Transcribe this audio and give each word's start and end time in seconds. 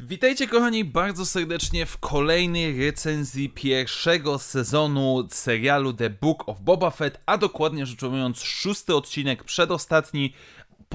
Witajcie 0.00 0.46
kochani 0.46 0.84
bardzo 0.84 1.26
serdecznie 1.26 1.86
w 1.86 1.98
kolejnej 1.98 2.86
recenzji 2.86 3.50
pierwszego 3.50 4.38
sezonu 4.38 5.26
serialu 5.30 5.92
The 5.92 6.10
Book 6.10 6.48
of 6.48 6.60
Boba 6.60 6.90
Fett, 6.90 7.20
a 7.26 7.38
dokładnie 7.38 7.86
rzecz 7.86 8.02
ujmując 8.02 8.42
szósty 8.42 8.96
odcinek, 8.96 9.44
przedostatni, 9.44 10.34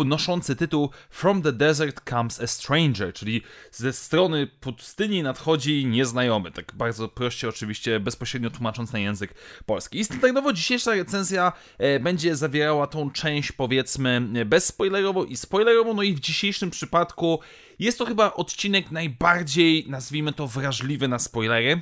noszący 0.05 0.55
tytuł 0.55 0.89
From 1.09 1.41
the 1.41 1.51
Desert 1.51 2.09
Comes 2.09 2.41
a 2.41 2.47
Stranger, 2.47 3.13
czyli 3.13 3.41
ze 3.71 3.93
strony 3.93 4.47
pustyni 4.47 5.23
nadchodzi 5.23 5.85
nieznajomy, 5.85 6.51
tak 6.51 6.73
bardzo 6.75 7.07
proście 7.07 7.49
oczywiście, 7.49 7.99
bezpośrednio 7.99 8.49
tłumacząc 8.49 8.93
na 8.93 8.99
język 8.99 9.33
polski. 9.65 9.99
I 9.99 10.05
standardowo 10.05 10.53
dzisiejsza 10.53 10.91
recenzja 10.91 11.51
e, 11.77 11.99
będzie 11.99 12.35
zawierała 12.35 12.87
tą 12.87 13.11
część 13.11 13.51
powiedzmy 13.51 14.21
bezspoilerową 14.45 15.23
i 15.23 15.37
spoilerową, 15.37 15.93
no 15.93 16.03
i 16.03 16.13
w 16.13 16.19
dzisiejszym 16.19 16.69
przypadku 16.69 17.39
jest 17.79 17.97
to 17.97 18.05
chyba 18.05 18.33
odcinek 18.33 18.91
najbardziej, 18.91 19.85
nazwijmy 19.89 20.33
to, 20.33 20.47
wrażliwy 20.47 21.07
na 21.07 21.19
spoilery. 21.19 21.81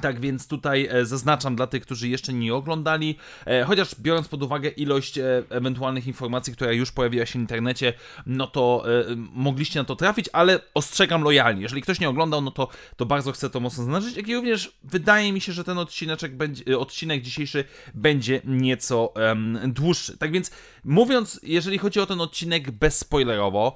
Tak 0.00 0.20
więc 0.20 0.48
tutaj 0.48 0.88
e, 0.90 1.06
zaznaczam 1.06 1.56
dla 1.56 1.66
tych, 1.66 1.82
którzy 1.82 2.08
jeszcze 2.08 2.32
nie 2.32 2.54
oglądali, 2.54 3.16
e, 3.46 3.64
chociaż 3.64 3.94
biorąc 4.00 4.28
pod 4.28 4.42
uwagę 4.42 4.68
ilość 4.68 5.18
e, 5.18 5.42
ewentualnych 5.50 6.06
informacji, 6.06 6.52
która 6.52 6.72
już 6.72 6.92
pojawiła 6.92 7.26
się 7.26 7.38
w 7.38 7.42
internecie, 7.42 7.92
no 8.26 8.46
to 8.46 8.84
mogliście 9.32 9.80
na 9.80 9.84
to 9.84 9.96
trafić, 9.96 10.26
ale 10.32 10.60
ostrzegam 10.74 11.22
lojalnie. 11.22 11.62
Jeżeli 11.62 11.82
ktoś 11.82 12.00
nie 12.00 12.08
oglądał, 12.08 12.40
no 12.40 12.50
to, 12.50 12.68
to 12.96 13.06
bardzo 13.06 13.32
chcę 13.32 13.50
to 13.50 13.60
mocno 13.60 13.84
zaznaczyć, 13.84 14.16
jak 14.16 14.28
i 14.28 14.34
również 14.34 14.72
wydaje 14.84 15.32
mi 15.32 15.40
się, 15.40 15.52
że 15.52 15.64
ten 15.64 15.78
odcinek, 15.78 16.36
będzie, 16.36 16.78
odcinek 16.78 17.22
dzisiejszy 17.22 17.64
będzie 17.94 18.40
nieco 18.44 19.06
um, 19.06 19.58
dłuższy. 19.66 20.18
Tak 20.18 20.32
więc 20.32 20.50
mówiąc, 20.84 21.40
jeżeli 21.42 21.78
chodzi 21.78 22.00
o 22.00 22.06
ten 22.06 22.20
odcinek 22.20 22.70
bezspoilerowo, 22.70 23.74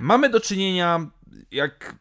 mamy 0.00 0.28
do 0.28 0.40
czynienia 0.40 1.10
jak 1.50 1.96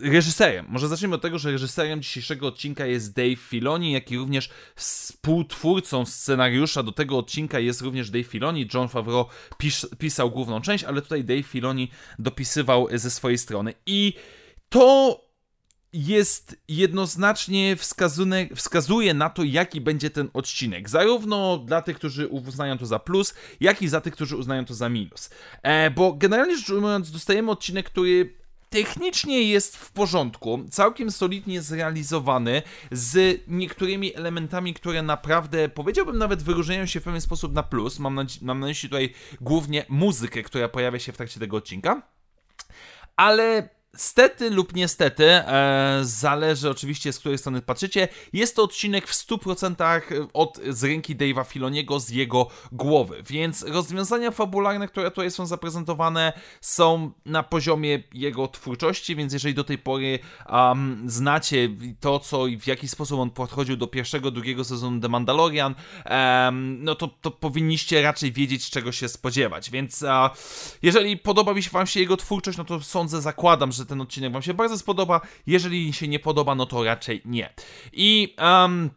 reżyserem. 0.00 0.66
Może 0.68 0.88
zacznijmy 0.88 1.14
od 1.14 1.22
tego, 1.22 1.38
że 1.38 1.50
reżyserem 1.50 2.02
dzisiejszego 2.02 2.46
odcinka 2.46 2.86
jest 2.86 3.14
Dave 3.16 3.36
Filoni, 3.36 3.92
jak 3.92 4.10
i 4.10 4.16
również 4.16 4.50
współtwórcą 4.74 6.06
scenariusza 6.06 6.82
do 6.82 6.92
tego 6.92 7.18
odcinka 7.18 7.58
jest 7.58 7.80
również 7.80 8.10
Dave 8.10 8.24
Filoni. 8.24 8.68
John 8.74 8.88
Favreau 8.88 9.26
pis 9.58 9.86
pisał 9.98 10.30
główną 10.30 10.60
część, 10.60 10.84
ale 10.84 11.02
tutaj 11.02 11.24
Dave 11.24 11.42
Filoni 11.42 11.90
dopisywał 12.18 12.88
ze 12.94 13.10
swojej 13.10 13.38
strony. 13.38 13.74
I 13.86 14.12
to 14.68 15.26
jest 15.92 16.56
jednoznacznie 16.68 17.76
wskazunek, 17.76 18.56
wskazuje 18.56 19.14
na 19.14 19.30
to, 19.30 19.44
jaki 19.44 19.80
będzie 19.80 20.10
ten 20.10 20.30
odcinek. 20.34 20.88
Zarówno 20.88 21.58
dla 21.58 21.82
tych, 21.82 21.96
którzy 21.96 22.28
uznają 22.28 22.78
to 22.78 22.86
za 22.86 22.98
plus, 22.98 23.34
jak 23.60 23.82
i 23.82 23.88
za 23.88 24.00
tych, 24.00 24.14
którzy 24.14 24.36
uznają 24.36 24.64
to 24.64 24.74
za 24.74 24.88
minus. 24.88 25.30
E, 25.62 25.90
bo 25.90 26.12
generalnie 26.12 26.56
rzecz 26.56 26.70
ujmując, 26.70 27.10
dostajemy 27.10 27.50
odcinek, 27.50 27.86
który 27.86 28.45
technicznie 28.76 29.42
jest 29.42 29.76
w 29.76 29.92
porządku, 29.92 30.64
całkiem 30.70 31.10
solidnie 31.10 31.62
zrealizowany, 31.62 32.62
z 32.92 33.42
niektórymi 33.48 34.16
elementami, 34.16 34.74
które 34.74 35.02
naprawdę, 35.02 35.68
powiedziałbym, 35.68 36.18
nawet 36.18 36.42
wyróżniają 36.42 36.86
się 36.86 37.00
w 37.00 37.04
pewien 37.04 37.20
sposób 37.20 37.52
na 37.52 37.62
plus. 37.62 37.98
Mam 37.98 38.14
na, 38.14 38.24
mam 38.42 38.60
na 38.60 38.66
myśli 38.66 38.88
tutaj 38.88 39.14
głównie 39.40 39.84
muzykę, 39.88 40.42
która 40.42 40.68
pojawia 40.68 40.98
się 40.98 41.12
w 41.12 41.16
trakcie 41.16 41.40
tego 41.40 41.56
odcinka. 41.56 42.02
Ale 43.16 43.68
Stety 43.96 44.50
lub 44.50 44.74
niestety, 44.74 45.24
e, 45.24 45.98
zależy 46.02 46.70
oczywiście 46.70 47.12
z 47.12 47.18
której 47.18 47.38
strony 47.38 47.62
patrzycie, 47.62 48.08
jest 48.32 48.56
to 48.56 48.62
odcinek 48.62 49.08
w 49.08 49.12
100% 49.12 50.28
od, 50.32 50.60
z 50.68 50.84
ręki 50.84 51.16
Dave'a 51.16 51.46
Filoniego, 51.46 52.00
z 52.00 52.10
jego 52.10 52.48
głowy, 52.72 53.22
więc 53.26 53.62
rozwiązania 53.62 54.30
fabularne, 54.30 54.88
które 54.88 55.10
tutaj 55.10 55.30
są 55.30 55.46
zaprezentowane 55.46 56.32
są 56.60 57.10
na 57.24 57.42
poziomie 57.42 58.02
jego 58.14 58.48
twórczości, 58.48 59.16
więc 59.16 59.32
jeżeli 59.32 59.54
do 59.54 59.64
tej 59.64 59.78
pory 59.78 60.18
um, 60.48 61.04
znacie 61.06 61.68
to, 62.00 62.18
co 62.18 62.46
i 62.46 62.58
w 62.58 62.66
jaki 62.66 62.88
sposób 62.88 63.20
on 63.20 63.30
podchodził 63.30 63.76
do 63.76 63.86
pierwszego, 63.86 64.30
drugiego 64.30 64.64
sezonu 64.64 65.00
The 65.00 65.08
Mandalorian, 65.08 65.74
um, 66.10 66.84
no 66.84 66.94
to, 66.94 67.08
to 67.08 67.30
powinniście 67.30 68.02
raczej 68.02 68.32
wiedzieć, 68.32 68.70
czego 68.70 68.92
się 68.92 69.08
spodziewać, 69.08 69.70
więc 69.70 70.02
uh, 70.02 70.08
jeżeli 70.82 71.16
podoba 71.16 71.54
mi 71.54 71.62
się 71.62 71.70
wam 71.70 71.86
się 71.86 72.00
jego 72.00 72.16
twórczość, 72.16 72.58
no 72.58 72.64
to 72.64 72.80
sądzę, 72.80 73.22
zakładam, 73.22 73.72
że 73.72 73.85
ten 73.86 74.00
odcinek 74.00 74.32
Wam 74.32 74.42
się 74.42 74.54
bardzo 74.54 74.78
spodoba. 74.78 75.20
Jeżeli 75.46 75.92
się 75.92 76.08
nie 76.08 76.18
podoba, 76.18 76.54
no 76.54 76.66
to 76.66 76.84
raczej 76.84 77.22
nie. 77.24 77.54
I. 77.92 78.34
Um, 78.38 78.90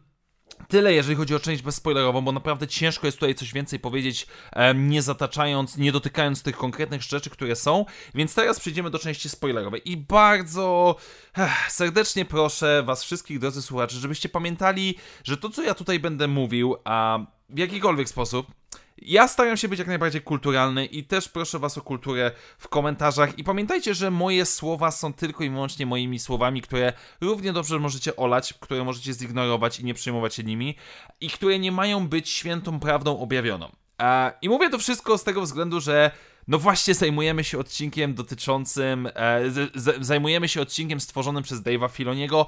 Tyle, 0.68 0.94
jeżeli 0.94 1.16
chodzi 1.16 1.34
o 1.34 1.40
część 1.40 1.62
bezspoilerową, 1.62 2.22
bo 2.22 2.32
naprawdę 2.32 2.68
ciężko 2.68 3.06
jest 3.06 3.18
tutaj 3.18 3.34
coś 3.34 3.52
więcej 3.52 3.78
powiedzieć, 3.78 4.26
nie 4.74 5.02
zataczając, 5.02 5.76
nie 5.76 5.92
dotykając 5.92 6.42
tych 6.42 6.56
konkretnych 6.56 7.02
rzeczy, 7.02 7.30
które 7.30 7.56
są. 7.56 7.84
Więc 8.14 8.34
teraz 8.34 8.60
przejdziemy 8.60 8.90
do 8.90 8.98
części 8.98 9.28
spoilerowej. 9.28 9.90
I 9.90 9.96
bardzo 9.96 10.96
ech, 11.38 11.72
serdecznie 11.72 12.24
proszę 12.24 12.82
Was 12.86 13.04
wszystkich, 13.04 13.38
drodzy 13.38 13.62
słuchacze, 13.62 13.96
żebyście 13.96 14.28
pamiętali, 14.28 14.94
że 15.24 15.36
to, 15.36 15.50
co 15.50 15.62
ja 15.62 15.74
tutaj 15.74 16.00
będę 16.00 16.28
mówił, 16.28 16.76
a 16.84 17.18
w 17.48 17.58
jakikolwiek 17.58 18.08
sposób, 18.08 18.46
ja 19.02 19.28
staram 19.28 19.56
się 19.56 19.68
być 19.68 19.78
jak 19.78 19.88
najbardziej 19.88 20.22
kulturalny 20.22 20.86
i 20.86 21.04
też 21.04 21.28
proszę 21.28 21.58
Was 21.58 21.78
o 21.78 21.82
kulturę 21.82 22.30
w 22.58 22.68
komentarzach. 22.68 23.38
I 23.38 23.44
pamiętajcie, 23.44 23.94
że 23.94 24.10
moje 24.10 24.46
słowa 24.46 24.90
są 24.90 25.12
tylko 25.12 25.44
i 25.44 25.50
wyłącznie 25.50 25.86
moimi 25.86 26.18
słowami, 26.18 26.62
które 26.62 26.92
równie 27.20 27.52
dobrze 27.52 27.78
możecie 27.78 28.16
olać, 28.16 28.54
które 28.60 28.84
możecie 28.84 29.12
zignorować 29.12 29.80
i 29.80 29.84
nie 29.84 29.94
przejmować 29.94 30.34
się 30.34 30.42
nimi, 30.42 30.76
i 31.20 31.30
które 31.30 31.58
nie 31.58 31.72
mają 31.72 32.08
być 32.08 32.28
świętą 32.30 32.80
prawdą 32.80 33.18
objawioną. 33.18 33.70
I 34.42 34.48
mówię 34.48 34.70
to 34.70 34.78
wszystko 34.78 35.18
z 35.18 35.24
tego 35.24 35.42
względu, 35.42 35.80
że 35.80 36.10
no 36.48 36.58
właśnie 36.58 36.94
zajmujemy 36.94 37.44
się 37.44 37.58
odcinkiem 37.58 38.14
dotyczącym, 38.14 39.06
e, 39.14 39.42
zajmujemy 40.00 40.48
się 40.48 40.60
odcinkiem 40.60 41.00
stworzonym 41.00 41.42
przez 41.42 41.62
Dave'a 41.62 41.90
Filoniego, 41.90 42.46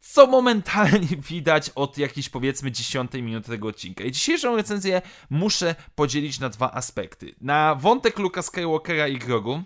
co 0.00 0.26
momentalnie 0.26 1.16
widać 1.30 1.70
od 1.74 1.98
jakiejś 1.98 2.28
powiedzmy 2.28 2.72
10 2.72 3.12
minuty 3.12 3.50
tego 3.50 3.68
odcinka. 3.68 4.04
I 4.04 4.12
dzisiejszą 4.12 4.56
recenzję 4.56 5.02
muszę 5.30 5.74
podzielić 5.94 6.40
na 6.40 6.48
dwa 6.48 6.72
aspekty. 6.72 7.34
Na 7.40 7.74
wątek 7.74 8.18
Luka 8.18 8.42
Skywalkera 8.42 9.08
i 9.08 9.18
Grogu, 9.18 9.62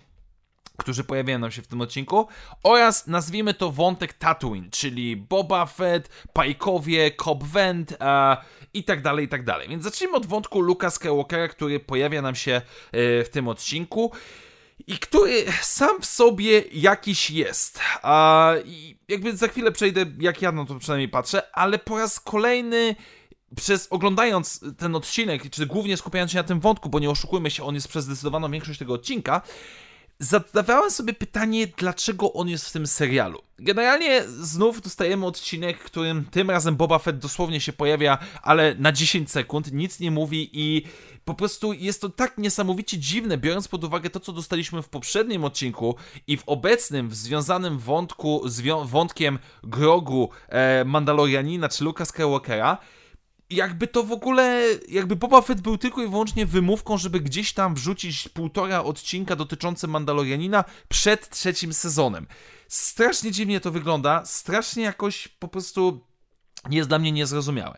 którzy 0.77 1.03
pojawiają 1.03 1.39
nam 1.39 1.51
się 1.51 1.61
w 1.61 1.67
tym 1.67 1.81
odcinku, 1.81 2.27
oraz 2.63 3.07
nazwijmy 3.07 3.53
to 3.53 3.71
wątek 3.71 4.13
Tatooine, 4.13 4.69
czyli 4.71 5.17
Boba 5.17 5.65
Fett, 5.65 6.09
Pajkowie, 6.33 7.11
Cobb 7.11 7.43
Vent 7.43 7.97
a, 7.99 8.37
i 8.73 8.83
tak 8.83 9.01
dalej, 9.01 9.25
i 9.25 9.29
tak 9.29 9.43
dalej. 9.43 9.69
Więc 9.69 9.83
zacznijmy 9.83 10.17
od 10.17 10.25
wątku 10.25 10.61
Luka 10.61 10.89
Skywalkera, 10.89 11.47
który 11.47 11.79
pojawia 11.79 12.21
nam 12.21 12.35
się 12.35 12.51
e, 12.91 13.23
w 13.23 13.29
tym 13.29 13.47
odcinku 13.47 14.11
i 14.87 14.97
który 14.97 15.45
sam 15.61 16.01
w 16.01 16.05
sobie 16.05 16.63
jakiś 16.71 17.31
jest. 17.31 17.79
A 18.01 18.53
jakby 19.07 19.37
za 19.37 19.47
chwilę 19.47 19.71
przejdę, 19.71 20.05
jak 20.19 20.41
ja 20.41 20.51
na 20.51 20.65
to 20.65 20.79
przynajmniej 20.79 21.09
patrzę, 21.09 21.55
ale 21.55 21.79
po 21.79 21.97
raz 21.97 22.19
kolejny 22.19 22.95
przez 23.55 23.87
oglądając 23.89 24.65
ten 24.77 24.95
odcinek, 24.95 25.49
czy 25.49 25.65
głównie 25.65 25.97
skupiając 25.97 26.31
się 26.31 26.37
na 26.37 26.43
tym 26.43 26.59
wątku, 26.59 26.89
bo 26.89 26.99
nie 26.99 27.09
oszukujmy 27.09 27.51
się, 27.51 27.63
on 27.63 27.75
jest 27.75 27.87
przez 27.87 28.05
zdecydowaną 28.05 28.51
większość 28.51 28.79
tego 28.79 28.93
odcinka, 28.93 29.41
zadawałem 30.19 30.91
sobie 30.91 31.13
pytanie, 31.13 31.67
dlaczego 31.77 32.33
on 32.33 32.49
jest 32.49 32.69
w 32.69 32.71
tym 32.71 32.87
serialu. 32.87 33.41
Generalnie 33.59 34.23
znów 34.27 34.81
dostajemy 34.81 35.25
odcinek, 35.25 35.79
którym 35.79 36.25
tym 36.25 36.49
razem 36.49 36.75
Boba 36.75 36.99
Fett 36.99 37.17
dosłownie 37.17 37.61
się 37.61 37.73
pojawia, 37.73 38.17
ale 38.41 38.75
na 38.75 38.91
10 38.91 39.31
sekund, 39.31 39.71
nic 39.71 39.99
nie 39.99 40.11
mówi 40.11 40.49
i 40.53 40.83
po 41.25 41.33
prostu 41.33 41.73
jest 41.73 42.01
to 42.01 42.09
tak 42.09 42.37
niesamowicie 42.37 42.97
dziwne, 42.97 43.37
biorąc 43.37 43.67
pod 43.67 43.83
uwagę 43.83 44.09
to, 44.09 44.19
co 44.19 44.33
dostaliśmy 44.33 44.81
w 44.81 44.89
poprzednim 44.89 45.43
odcinku 45.43 45.95
i 46.27 46.37
w 46.37 46.43
obecnym, 46.45 47.09
w 47.09 47.15
związanym 47.15 47.79
wątku, 47.79 48.41
z 48.45 48.61
wątkiem 48.85 49.39
Grogu 49.63 50.29
e, 50.49 50.85
Mandalorianina 50.85 51.69
czy 51.69 51.83
Luka 51.83 52.05
Skywalkera, 52.05 52.77
jakby 53.49 53.87
to 53.87 54.03
w 54.03 54.11
ogóle, 54.11 54.65
jakby 54.89 55.15
Boba 55.15 55.41
Fett 55.41 55.61
był 55.61 55.77
tylko 55.77 56.03
i 56.03 56.07
wyłącznie 56.07 56.45
wymówką, 56.45 56.97
żeby 56.97 57.19
gdzieś 57.19 57.53
tam 57.53 57.75
wrzucić 57.75 58.29
półtora 58.29 58.83
odcinka 58.83 59.35
dotyczące 59.35 59.87
Mandalorianina 59.87 60.63
przed 60.89 61.29
trzecim 61.29 61.73
sezonem. 61.73 62.27
Strasznie 62.67 63.31
dziwnie 63.31 63.59
to 63.59 63.71
wygląda, 63.71 64.25
strasznie 64.25 64.83
jakoś 64.83 65.27
po 65.27 65.47
prostu 65.47 66.05
jest 66.69 66.89
dla 66.89 66.99
mnie 66.99 67.11
niezrozumiałe. 67.11 67.77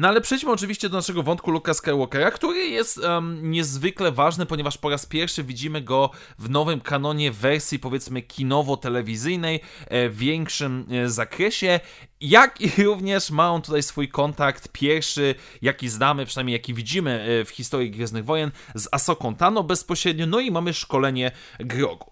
No 0.00 0.08
ale 0.08 0.20
przejdźmy 0.20 0.50
oczywiście 0.50 0.88
do 0.88 0.96
naszego 0.96 1.22
wątku 1.22 1.50
Luka 1.50 1.74
Skywalkera, 1.74 2.30
który 2.30 2.58
jest 2.58 2.98
um, 2.98 3.50
niezwykle 3.50 4.12
ważny, 4.12 4.46
ponieważ 4.46 4.78
po 4.78 4.90
raz 4.90 5.06
pierwszy 5.06 5.44
widzimy 5.44 5.80
go 5.80 6.10
w 6.38 6.50
nowym 6.50 6.80
kanonie 6.80 7.32
wersji 7.32 7.78
powiedzmy 7.78 8.22
kinowo-telewizyjnej 8.22 9.60
e, 9.86 10.08
w 10.08 10.16
większym 10.16 10.86
e, 10.90 11.10
zakresie, 11.10 11.80
jak 12.20 12.60
i 12.60 12.70
również 12.84 13.30
ma 13.30 13.50
on 13.50 13.62
tutaj 13.62 13.82
swój 13.82 14.08
kontakt 14.08 14.68
pierwszy, 14.72 15.34
jaki 15.62 15.88
znamy, 15.88 16.26
przynajmniej 16.26 16.52
jaki 16.52 16.74
widzimy 16.74 17.40
e, 17.40 17.44
w 17.44 17.50
historii 17.50 17.90
Gwiezdnych 17.90 18.24
Wojen 18.24 18.50
z 18.74 18.88
Asoką 18.92 19.34
Tano 19.34 19.62
bezpośrednio, 19.62 20.26
no 20.26 20.40
i 20.40 20.50
mamy 20.50 20.74
szkolenie 20.74 21.30
Grogu. 21.58 22.10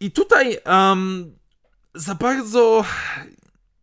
I 0.00 0.10
tutaj 0.10 0.58
um, 0.66 1.36
za 1.94 2.14
bardzo 2.14 2.84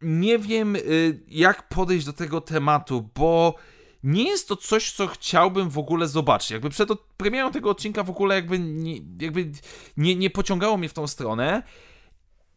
nie 0.02 0.40
wiem, 0.40 0.76
y, 0.76 1.20
jak 1.28 1.70
podejść 1.70 2.06
do 2.06 2.14
tego 2.14 2.42
tematu, 2.42 3.10
bo 3.16 3.56
nie 4.04 4.24
jest 4.24 4.48
to 4.48 4.56
coś, 4.56 4.92
co 4.92 5.08
chciałbym 5.08 5.70
w 5.70 5.78
ogóle 5.78 6.08
zobaczyć. 6.08 6.52
Jakby 6.52 6.70
przed 6.70 6.90
premierą 7.18 7.52
tego 7.52 7.70
odcinka 7.70 8.04
w 8.04 8.10
ogóle 8.10 8.36
jakby 8.36 8.60
nie, 8.60 8.96
jakby 9.20 9.52
nie, 9.98 10.16
nie 10.16 10.30
pociągało 10.30 10.78
mnie 10.78 10.90
w 10.90 10.94
tą 10.94 11.08
stronę. 11.08 11.64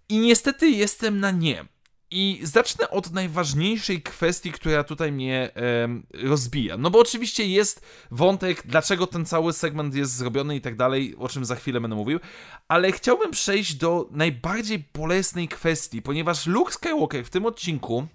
I 0.09 0.19
niestety 0.19 0.71
jestem 0.71 1.21
na 1.21 1.31
nie. 1.31 1.65
I 2.11 2.41
zacznę 2.43 2.91
od 2.91 3.12
najważniejszej 3.12 4.03
kwestii, 4.03 4.53
która 4.53 4.85
tutaj 4.85 5.12
mnie 5.12 5.51
e, 5.57 6.29
rozbija. 6.29 6.77
No 6.77 6.91
bo 6.91 6.99
oczywiście 6.99 7.47
jest 7.47 7.83
wątek, 8.11 8.62
dlaczego 8.67 9.07
ten 9.07 9.27
cały 9.27 9.53
segment 9.53 9.95
jest 9.95 10.17
zrobiony 10.17 10.57
i 10.57 10.61
tak 10.61 10.77
dalej, 10.77 11.15
o 11.19 11.29
czym 11.29 11.45
za 11.45 11.57
chwilę 11.57 11.81
będę 11.81 11.97
mówił, 11.97 12.21
ale 12.69 12.93
chciałbym 12.93 13.31
przejść 13.31 13.75
do 13.75 14.09
najbardziej 14.11 14.85
bolesnej 14.95 15.49
kwestii, 15.49 16.03
ponieważ 16.03 16.47
Luke 16.47 16.73
Skywalker 16.73 17.25
w 17.25 17.31
tym 17.31 17.47
odcinku 17.47 18.07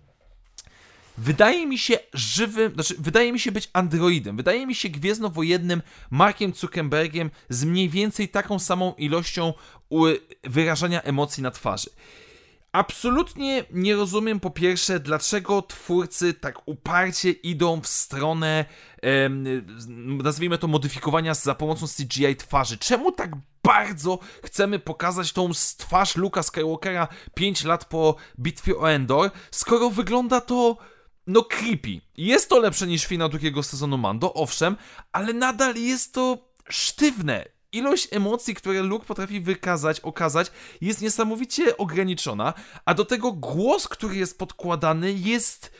wydaje 1.17 1.67
mi 1.67 1.77
się 1.77 1.97
żywym, 2.13 2.73
znaczy 2.73 2.95
wydaje 2.99 3.33
mi 3.33 3.39
się 3.39 3.51
być 3.51 3.69
androidem, 3.73 4.37
wydaje 4.37 4.67
mi 4.67 4.75
się 4.75 4.89
gwiezdnowojennym 4.89 5.81
Markiem 6.09 6.53
Zuckerbergiem 6.53 7.29
z 7.49 7.65
mniej 7.65 7.89
więcej 7.89 8.29
taką 8.29 8.59
samą 8.59 8.93
ilością 8.97 9.53
wyrażania 10.43 11.01
emocji 11.01 11.43
na 11.43 11.51
twarzy. 11.51 11.89
Absolutnie 12.75 13.65
nie 13.71 13.95
rozumiem 13.95 14.39
po 14.39 14.49
pierwsze, 14.49 14.99
dlaczego 14.99 15.61
twórcy 15.61 16.33
tak 16.33 16.61
uparcie 16.65 17.31
idą 17.31 17.81
w 17.81 17.87
stronę, 17.87 18.65
nazwijmy 20.23 20.57
to, 20.57 20.67
modyfikowania 20.67 21.33
za 21.33 21.55
pomocą 21.55 21.85
CGI 21.87 22.35
twarzy. 22.35 22.77
Czemu 22.77 23.11
tak 23.11 23.31
bardzo 23.63 24.19
chcemy 24.43 24.79
pokazać 24.79 25.31
tą 25.31 25.49
twarz 25.77 26.15
Luka 26.15 26.43
Skywalkera 26.43 27.07
5 27.33 27.63
lat 27.63 27.85
po 27.85 28.15
bitwie 28.39 28.77
o 28.77 28.91
Endor, 28.91 29.31
skoro 29.51 29.89
wygląda 29.89 30.41
to 30.41 30.77
no 31.27 31.43
creepy. 31.43 32.01
Jest 32.17 32.49
to 32.49 32.59
lepsze 32.59 32.87
niż 32.87 33.05
finał 33.05 33.29
drugiego 33.29 33.63
sezonu 33.63 33.97
Mando, 33.97 34.33
owszem, 34.33 34.75
ale 35.11 35.33
nadal 35.33 35.75
jest 35.75 36.13
to 36.13 36.37
sztywne. 36.69 37.54
Ilość 37.75 38.07
emocji, 38.11 38.55
które 38.55 38.81
Luke 38.81 39.05
potrafi 39.05 39.41
wykazać, 39.41 39.99
okazać, 39.99 40.51
jest 40.81 41.01
niesamowicie 41.01 41.77
ograniczona, 41.77 42.53
a 42.85 42.93
do 42.93 43.05
tego 43.05 43.31
głos, 43.31 43.87
który 43.87 44.15
jest 44.15 44.37
podkładany, 44.37 45.13
jest 45.13 45.71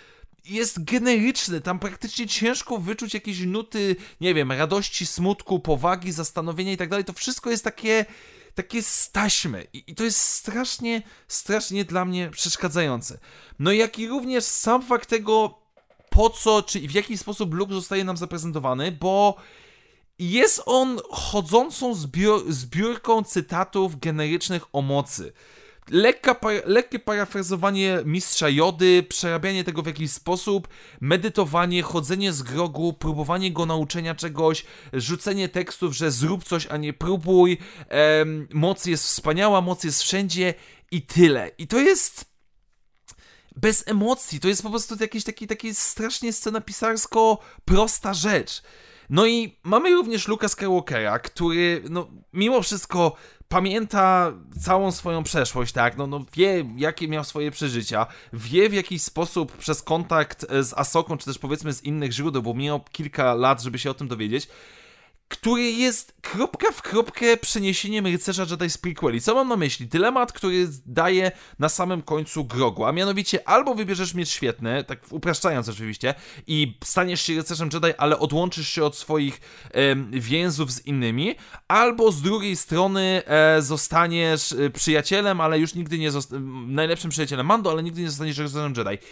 jest 0.46 0.84
generyczny, 0.84 1.62
tam 1.62 1.80
praktycznie 1.80 2.28
ciężko 2.28 2.78
wyczuć 2.78 3.14
jakieś 3.14 3.40
nuty, 3.40 3.96
nie 4.22 4.34
wiem, 4.34 4.52
radości, 4.52 5.06
smutku, 5.06 5.60
powagi, 5.60 6.12
zastanowienia 6.12 6.72
i 6.72 6.78
tak 6.78 6.90
dalej. 6.90 7.06
To 7.06 7.14
wszystko 7.14 7.50
jest 7.50 7.64
takie 7.64 8.06
takie 8.56 8.84
staśmy. 8.84 9.68
I, 9.74 9.84
I, 9.88 9.96
to 9.96 10.04
jest 10.04 10.20
strasznie, 10.20 11.02
strasznie 11.28 11.86
dla 11.86 12.06
mnie 12.06 12.30
przeszkadzające. 12.30 13.18
No 13.60 13.72
jak 13.72 14.00
i 14.00 14.08
również 14.08 14.44
sam 14.44 14.82
fakt 14.82 15.10
tego, 15.10 15.60
po 16.10 16.30
co, 16.30 16.64
czy 16.64 16.80
w 16.80 16.92
jaki 16.92 17.18
sposób 17.18 17.54
Luke 17.54 17.74
zostaje 17.74 18.04
nam 18.04 18.18
zaprezentowany, 18.18 18.92
bo 18.92 19.36
jest 20.20 20.62
on 20.66 21.00
chodzącą 21.10 21.96
zbior 21.96 22.54
zbiórką 22.54 23.24
cytatów 23.24 24.00
generycznych 24.00 24.64
o 24.74 24.82
mocy. 24.82 25.34
Lekka, 25.90 26.36
lekkie 26.66 27.00
parafrazowanie 27.00 28.00
mistrza 28.06 28.50
Jody, 28.50 29.06
przerabianie 29.10 29.64
tego 29.64 29.82
w 29.82 29.86
jakiś 29.86 30.12
sposób, 30.12 30.68
medytowanie, 31.02 31.84
chodzenie 31.84 32.34
z 32.34 32.42
grogu, 32.42 32.94
próbowanie 32.94 33.52
go 33.52 33.66
nauczenia 33.66 34.16
czegoś, 34.16 34.66
rzucenie 34.94 35.50
tekstów, 35.50 35.96
że 35.96 36.12
zrób 36.12 36.44
coś, 36.44 36.68
a 36.68 36.78
nie 36.78 36.94
próbuj, 36.94 37.58
em, 37.90 38.48
moc 38.54 38.86
jest 38.86 39.04
wspaniała, 39.04 39.62
moc 39.62 39.84
jest 39.84 40.04
wszędzie 40.04 40.54
i 40.92 41.02
tyle. 41.02 41.52
I 41.58 41.68
to 41.68 41.80
jest 41.80 42.26
bez 43.56 43.88
emocji, 43.88 44.40
to 44.40 44.48
jest 44.48 44.64
po 44.64 44.70
prostu 44.70 44.96
jakiś 45.00 45.24
taki, 45.24 45.48
taki 45.48 45.76
strasznie 45.76 46.34
scenapisarsko 46.34 47.40
prosta 47.66 48.14
rzecz. 48.14 48.62
No 49.10 49.26
i 49.26 49.58
mamy 49.64 49.92
również 49.92 50.28
Luka 50.28 50.48
Skywalkera, 50.48 51.20
który 51.20 51.84
no, 51.90 52.08
mimo 52.34 52.62
wszystko 52.62 53.16
pamięta 53.48 54.34
całą 54.62 54.92
swoją 54.92 55.24
przeszłość, 55.24 55.74
tak? 55.74 55.98
No, 55.98 56.08
no 56.08 56.26
wie, 56.34 56.66
jakie 56.78 57.08
miał 57.08 57.24
swoje 57.24 57.52
przeżycia, 57.52 58.08
wie 58.34 58.70
w 58.70 58.74
jakiś 58.74 59.02
sposób 59.02 59.58
przez 59.58 59.82
kontakt 59.82 60.46
z 60.62 60.74
Asoką, 60.74 61.18
czy 61.18 61.26
też 61.26 61.40
powiedzmy 61.40 61.74
z 61.74 61.84
innych 61.84 62.12
źródeł, 62.12 62.42
bo 62.42 62.54
miał 62.54 62.80
kilka 62.92 63.34
lat, 63.34 63.62
żeby 63.62 63.80
się 63.80 63.92
o 63.92 63.94
tym 63.94 64.08
dowiedzieć, 64.08 64.48
który 65.28 65.64
jest 65.64 66.14
kropka 66.22 66.72
w 66.72 66.82
kropkę 66.82 67.38
przeniesieniem 67.38 68.06
rycerza 68.06 68.46
Jedi 68.50 68.70
z 68.70 68.78
prequeli. 68.78 69.22
Co 69.22 69.36
mam 69.36 69.48
na 69.48 69.58
myśli? 69.58 69.88
Dylemat, 69.88 70.34
który 70.34 70.68
daje 70.86 71.32
na 71.60 71.70
samym 71.70 72.02
końcu 72.02 72.46
Grogu, 72.46 72.86
a 72.86 72.92
mianowicie 72.92 73.48
albo 73.48 73.76
wybierzesz 73.76 74.14
miecz 74.14 74.30
świetny, 74.30 74.84
tak 74.84 75.00
upraszczając 75.10 75.70
oczywiście, 75.70 76.14
i 76.48 76.78
staniesz 76.84 77.22
się 77.22 77.36
rycerzem 77.36 77.70
Jedi, 77.74 77.94
ale 77.98 78.20
odłączysz 78.20 78.70
się 78.70 78.84
od 78.84 78.98
swoich 78.98 79.42
e, 79.72 79.96
więzów 80.12 80.72
z 80.72 80.86
innymi, 80.86 81.36
albo 81.68 82.12
z 82.12 82.22
drugiej 82.22 82.56
strony 82.56 83.22
e, 83.26 83.62
zostaniesz 83.62 84.52
e, 84.52 84.70
przyjacielem, 84.70 85.42
ale 85.42 85.60
już 85.60 85.76
nigdy 85.76 85.98
nie 85.98 86.12
zostaniesz 86.12 86.46
najlepszym 86.68 87.12
przyjacielem 87.12 87.46
Mando, 87.46 87.72
ale 87.72 87.84
nigdy 87.84 88.02
nie 88.02 88.10
zostaniesz 88.10 88.38
rycerzem 88.38 88.74
Jedi. 88.78 89.06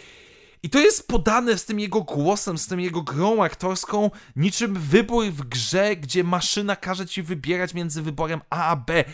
I 0.64 0.70
to 0.70 0.78
jest 0.80 1.08
podane 1.08 1.58
z 1.58 1.64
tym 1.64 1.80
jego 1.80 2.02
głosem, 2.02 2.58
z 2.58 2.66
tym 2.66 2.80
jego 2.80 3.02
grą 3.02 3.42
aktorską, 3.42 4.10
niczym 4.36 4.74
wybór 4.74 5.26
w 5.26 5.42
grze, 5.42 5.96
gdzie 5.96 6.24
maszyna 6.24 6.76
każe 6.76 7.06
ci 7.06 7.22
wybierać 7.22 7.74
między 7.74 8.02
wyborem 8.02 8.40
A 8.50 8.64
a 8.64 8.76
B. 8.76 9.04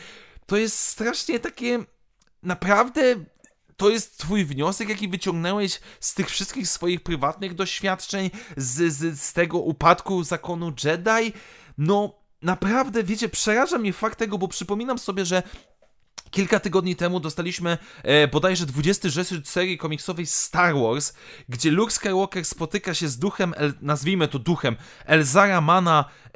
To 0.47 0.57
jest 0.57 0.79
strasznie 0.79 1.41
takie. 1.41 1.79
Naprawdę 2.43 3.03
to 3.77 3.91
jest 3.91 4.19
twój 4.19 4.45
wniosek, 4.45 4.89
jaki 4.89 5.09
wyciągnąłeś 5.09 5.81
z 6.01 6.15
tych 6.15 6.31
wszystkich 6.31 6.69
swoich 6.69 7.01
prywatnych 7.01 7.55
doświadczeń, 7.55 8.31
z, 8.57 8.93
z, 8.93 9.21
z 9.21 9.33
tego 9.33 9.59
upadku 9.59 10.25
zakonu 10.25 10.73
Jedi. 10.85 11.33
No, 11.79 12.15
naprawdę, 12.43 13.05
wiecie, 13.05 13.29
przeraża 13.29 13.79
mnie 13.79 13.93
fakt 13.93 14.19
tego, 14.19 14.39
bo 14.39 14.49
przypominam 14.49 14.99
sobie, 14.99 15.25
że 15.25 15.43
Kilka 16.31 16.61
tygodni 16.61 16.97
temu 16.97 17.21
dostaliśmy 17.21 17.79
e, 18.03 18.29
bodajże 18.29 18.67
20 18.67 19.09
zeszyt 19.11 19.49
serii 19.49 19.79
komiksowej 19.79 20.27
Star 20.27 20.75
Wars, 20.75 21.13
gdzie 21.49 21.71
Luke 21.71 21.93
Skywalker 21.93 22.45
spotyka 22.45 22.95
się 22.95 23.09
z 23.09 23.19
duchem, 23.19 23.55
El, 23.57 23.73
nazwijmy 23.83 24.29
to 24.29 24.39
duchem, 24.39 24.77
Elzara 25.07 25.61
Mana 25.61 26.05
e, 26.25 26.33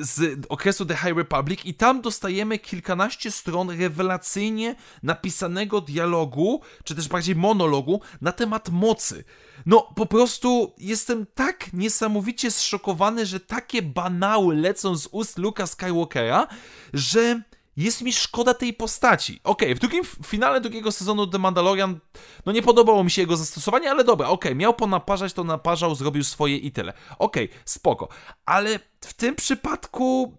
z 0.00 0.46
okresu 0.48 0.86
The 0.86 0.96
High 0.96 1.16
Republic 1.16 1.60
i 1.64 1.74
tam 1.74 2.00
dostajemy 2.00 2.58
kilkanaście 2.58 3.30
stron 3.30 3.70
rewelacyjnie 3.70 4.74
napisanego 5.02 5.80
dialogu, 5.80 6.60
czy 6.84 6.94
też 6.94 7.08
bardziej 7.08 7.36
monologu 7.36 8.00
na 8.20 8.32
temat 8.32 8.68
mocy. 8.68 9.24
No, 9.66 9.92
po 9.96 10.06
prostu 10.06 10.74
jestem 10.78 11.26
tak 11.34 11.72
niesamowicie 11.72 12.50
zszokowany, 12.50 13.26
że 13.26 13.40
takie 13.40 13.82
banały 13.82 14.56
lecą 14.56 14.96
z 14.96 15.08
ust 15.12 15.38
Luka 15.38 15.66
Skywalkera, 15.66 16.46
że 16.92 17.42
jest 17.80 18.02
mi 18.02 18.12
szkoda 18.12 18.54
tej 18.54 18.74
postaci. 18.74 19.40
Okej, 19.44 19.68
okay, 19.68 19.74
w 19.74 19.78
drugim 19.78 20.04
w 20.04 20.26
finale 20.26 20.60
drugiego 20.60 20.92
sezonu 20.92 21.26
The 21.26 21.38
Mandalorian, 21.38 22.00
no 22.46 22.52
nie 22.52 22.62
podobało 22.62 23.04
mi 23.04 23.10
się 23.10 23.22
jego 23.22 23.36
zastosowanie, 23.36 23.90
ale 23.90 24.04
dobra, 24.04 24.28
okej, 24.28 24.50
okay, 24.50 24.54
miał 24.54 24.74
ponaparzać, 24.74 25.32
to 25.32 25.44
naparzał, 25.44 25.94
zrobił 25.94 26.24
swoje 26.24 26.56
i 26.56 26.72
tyle. 26.72 26.92
Okej, 27.18 27.44
okay, 27.44 27.58
spoko. 27.64 28.08
Ale 28.46 28.78
w 29.00 29.12
tym 29.12 29.34
przypadku 29.34 30.36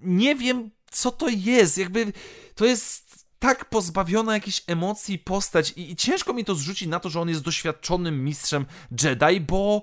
nie 0.00 0.34
wiem, 0.34 0.70
co 0.90 1.10
to 1.10 1.28
jest. 1.28 1.78
Jakby 1.78 2.12
to 2.54 2.64
jest 2.64 3.26
tak 3.38 3.64
pozbawiona 3.64 4.34
jakiejś 4.34 4.62
emocji 4.66 5.18
postać 5.18 5.70
i, 5.70 5.90
i 5.90 5.96
ciężko 5.96 6.32
mi 6.32 6.44
to 6.44 6.54
zrzucić 6.54 6.88
na 6.88 7.00
to, 7.00 7.08
że 7.08 7.20
on 7.20 7.28
jest 7.28 7.42
doświadczonym 7.42 8.24
mistrzem 8.24 8.66
Jedi, 9.02 9.40
bo 9.40 9.82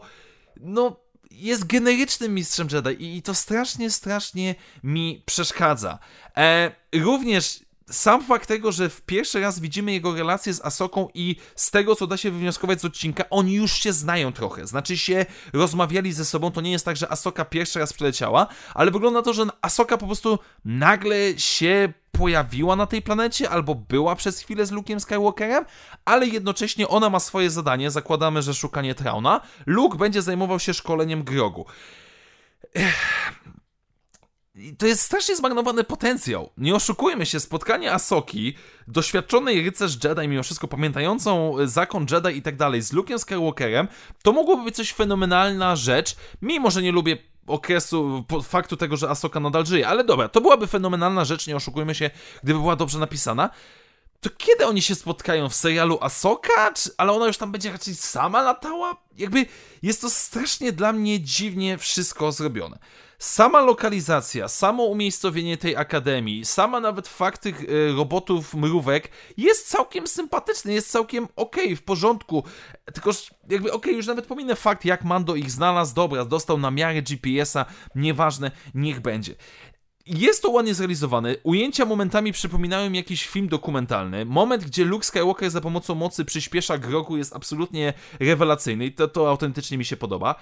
no 0.58 1.05
jest 1.36 1.66
generycznym 1.66 2.34
mistrzem 2.34 2.68
Jedi 2.72 3.18
i 3.18 3.22
to 3.22 3.34
strasznie, 3.34 3.92
strasznie 3.92 4.56
mi 4.84 5.24
przeszkadza. 5.26 6.00
E, 6.38 6.72
również 6.94 7.65
sam 7.90 8.24
fakt 8.24 8.48
tego, 8.48 8.72
że 8.72 8.90
w 8.90 9.02
pierwszy 9.02 9.40
raz 9.40 9.60
widzimy 9.60 9.92
jego 9.92 10.16
relację 10.16 10.54
z 10.54 10.66
Asoką 10.66 11.08
i 11.14 11.36
z 11.56 11.72
tego, 11.72 11.96
co 11.96 12.08
da 12.08 12.18
się 12.18 12.32
wywnioskować 12.32 12.82
z 12.82 12.86
odcinka, 12.86 13.24
oni 13.30 13.54
już 13.54 13.72
się 13.72 13.94
znają 13.94 14.34
trochę. 14.34 14.68
Znaczy 14.68 14.98
się 14.98 15.26
rozmawiali 15.54 16.14
ze 16.14 16.26
sobą, 16.26 16.52
to 16.52 16.62
nie 16.62 16.72
jest 16.72 16.86
tak, 16.86 16.98
że 16.98 17.12
Asoka 17.12 17.46
pierwszy 17.46 17.80
raz 17.80 17.94
przyleciała, 17.94 18.48
ale 18.74 18.92
wygląda 18.92 19.22
to, 19.22 19.34
że 19.34 19.46
Asoka 19.62 19.98
po 19.98 20.06
prostu 20.06 20.40
nagle 20.66 21.16
się 21.38 21.94
pojawiła 22.12 22.76
na 22.76 22.86
tej 22.86 23.02
planecie, 23.02 23.50
albo 23.50 23.76
była 23.76 24.16
przez 24.16 24.40
chwilę 24.40 24.66
z 24.66 24.72
Luke'em 24.72 25.00
Skywalkerem, 25.00 25.66
ale 26.06 26.28
jednocześnie 26.28 26.88
ona 26.88 27.10
ma 27.10 27.20
swoje 27.20 27.50
zadanie, 27.50 27.92
zakładamy, 27.92 28.42
że 28.42 28.54
szukanie 28.54 28.96
Trauna. 28.96 29.42
Luke 29.66 29.98
będzie 29.98 30.22
zajmował 30.22 30.60
się 30.60 30.74
szkoleniem 30.74 31.24
Grogu. 31.24 31.66
To 34.78 34.88
jest 34.88 35.02
strasznie 35.02 35.36
zmarnowany 35.36 35.84
potencjał. 35.84 36.50
Nie 36.58 36.76
oszukujmy 36.76 37.26
się, 37.26 37.40
spotkanie 37.40 37.94
Asoki, 37.94 38.56
doświadczonej 38.88 39.62
rycerz 39.62 39.98
Jedi, 40.04 40.28
mimo 40.28 40.44
wszystko 40.44 40.68
pamiętającą 40.68 41.56
zakon 41.66 42.06
Jedi 42.12 42.38
i 42.38 42.42
tak 42.42 42.56
dalej, 42.56 42.82
z 42.82 42.94
Luke'em 42.94 43.20
Skywalkerem, 43.20 43.88
to 44.24 44.32
mogłoby 44.32 44.64
być 44.64 44.76
coś 44.76 44.94
fenomenalna 44.94 45.76
rzecz, 45.76 46.16
mimo 46.42 46.72
że 46.72 46.82
nie 46.82 46.92
lubię 46.92 47.18
okresu, 47.48 48.26
faktu 48.44 48.78
tego, 48.78 48.98
że 48.98 49.10
Asoka 49.10 49.40
nadal 49.40 49.66
żyje. 49.66 49.88
Ale 49.88 50.04
dobra, 50.04 50.30
to 50.30 50.42
byłaby 50.42 50.68
fenomenalna 50.68 51.26
rzecz, 51.26 51.48
nie 51.48 51.56
oszukujmy 51.56 51.96
się, 51.96 52.10
gdyby 52.44 52.60
była 52.60 52.76
dobrze 52.76 53.00
napisana. 53.00 53.50
to 54.22 54.30
kiedy 54.38 54.66
oni 54.66 54.82
się 54.82 54.96
spotkają? 54.96 55.50
W 55.50 55.56
serialu 55.56 55.98
Asoka? 56.02 56.74
Czy, 56.74 56.90
ale 56.98 57.12
ona 57.12 57.28
już 57.28 57.38
tam 57.38 57.52
będzie 57.52 57.72
raczej 57.72 57.96
sama 57.96 58.42
latała? 58.42 58.98
Jakby 59.18 59.46
jest 59.84 60.02
to 60.02 60.10
strasznie 60.10 60.72
dla 60.72 60.94
mnie 60.94 61.20
dziwnie 61.20 61.78
wszystko 61.78 62.32
zrobione. 62.32 62.78
Sama 63.26 63.62
lokalizacja, 63.62 64.48
samo 64.48 64.84
umiejscowienie 64.84 65.58
tej 65.58 65.76
akademii, 65.76 66.46
sama 66.46 66.80
nawet 66.80 67.08
fakt 67.08 67.42
tych 67.42 67.62
y, 67.62 67.94
robotów 67.98 68.54
mrówek 68.54 69.10
jest 69.38 69.68
całkiem 69.68 70.08
sympatyczny, 70.08 70.74
jest 70.74 70.92
całkiem 70.92 71.28
okej, 71.36 71.64
okay, 71.66 71.76
w 71.76 71.84
porządku. 71.84 72.44
Tylko 72.94 73.12
jakby 73.50 73.70
okej, 73.70 73.72
okay, 73.72 73.94
już 73.94 74.08
nawet 74.08 74.26
pominę 74.26 74.56
fakt, 74.56 74.86
jak 74.86 75.04
Mando 75.04 75.36
ich 75.36 75.52
znalazł, 75.52 75.96
dobra, 75.96 76.26
dostał 76.26 76.58
na 76.58 76.72
miarę 76.72 77.02
GPS-a, 77.02 77.66
nieważne, 77.96 78.52
niech 78.76 79.00
będzie. 79.00 79.36
Jest 80.06 80.42
to 80.42 80.50
ładnie 80.50 80.74
zrealizowane. 80.74 81.36
Ujęcia 81.44 81.86
momentami 81.86 82.32
przypominają 82.32 82.92
jakiś 82.92 83.28
film 83.28 83.48
dokumentalny. 83.48 84.26
Moment, 84.26 84.64
gdzie 84.64 84.86
Luke 84.86 85.06
Skywalker 85.06 85.52
za 85.52 85.62
pomocą 85.62 85.96
mocy 85.96 86.26
przyspiesza 86.26 86.78
Grogu 86.78 87.18
jest 87.18 87.36
absolutnie 87.36 87.94
rewelacyjny 88.20 88.86
i 88.86 88.92
to, 88.92 89.08
to 89.08 89.30
autentycznie 89.30 89.78
mi 89.78 89.86
się 89.86 89.98
podoba. 89.98 90.36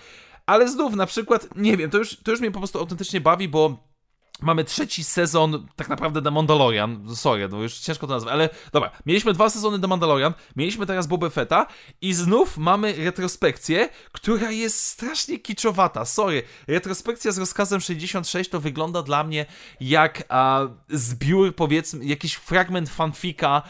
Ale 0.45 0.69
znów, 0.69 0.95
na 0.95 1.05
przykład, 1.05 1.47
nie 1.55 1.77
wiem, 1.77 1.89
to 1.89 1.97
już, 1.97 2.17
to 2.23 2.31
już 2.31 2.39
mnie 2.39 2.51
po 2.51 2.59
prostu 2.59 2.79
autentycznie 2.79 3.21
bawi, 3.21 3.47
bo 3.47 3.93
Mamy 4.41 4.63
trzeci 4.63 5.03
sezon, 5.03 5.67
tak 5.75 5.89
naprawdę 5.89 6.21
The 6.21 6.31
Mandalorian. 6.31 7.15
Sorry, 7.15 7.49
no 7.49 7.61
już 7.61 7.79
ciężko 7.79 8.07
to 8.07 8.13
nazwać, 8.13 8.33
ale 8.33 8.49
dobra. 8.71 8.91
Mieliśmy 9.05 9.33
dwa 9.33 9.49
sezony 9.49 9.79
The 9.79 9.87
Mandalorian, 9.87 10.33
mieliśmy 10.55 10.85
teraz 10.85 11.07
Boba 11.07 11.29
Fetta 11.29 11.67
i 12.01 12.13
znów 12.13 12.57
mamy 12.57 12.93
retrospekcję, 12.93 13.89
która 14.11 14.51
jest 14.51 14.85
strasznie 14.85 15.39
kiczowata. 15.39 16.05
Sorry, 16.05 16.43
retrospekcja 16.67 17.31
z 17.31 17.37
rozkazem 17.37 17.81
66 17.81 18.49
to 18.49 18.59
wygląda 18.59 19.01
dla 19.01 19.23
mnie 19.23 19.45
jak 19.79 20.23
a, 20.29 20.61
zbiór, 20.89 21.55
powiedzmy, 21.55 22.05
jakiś 22.05 22.33
fragment 22.33 22.89
fanfika, 22.89 23.61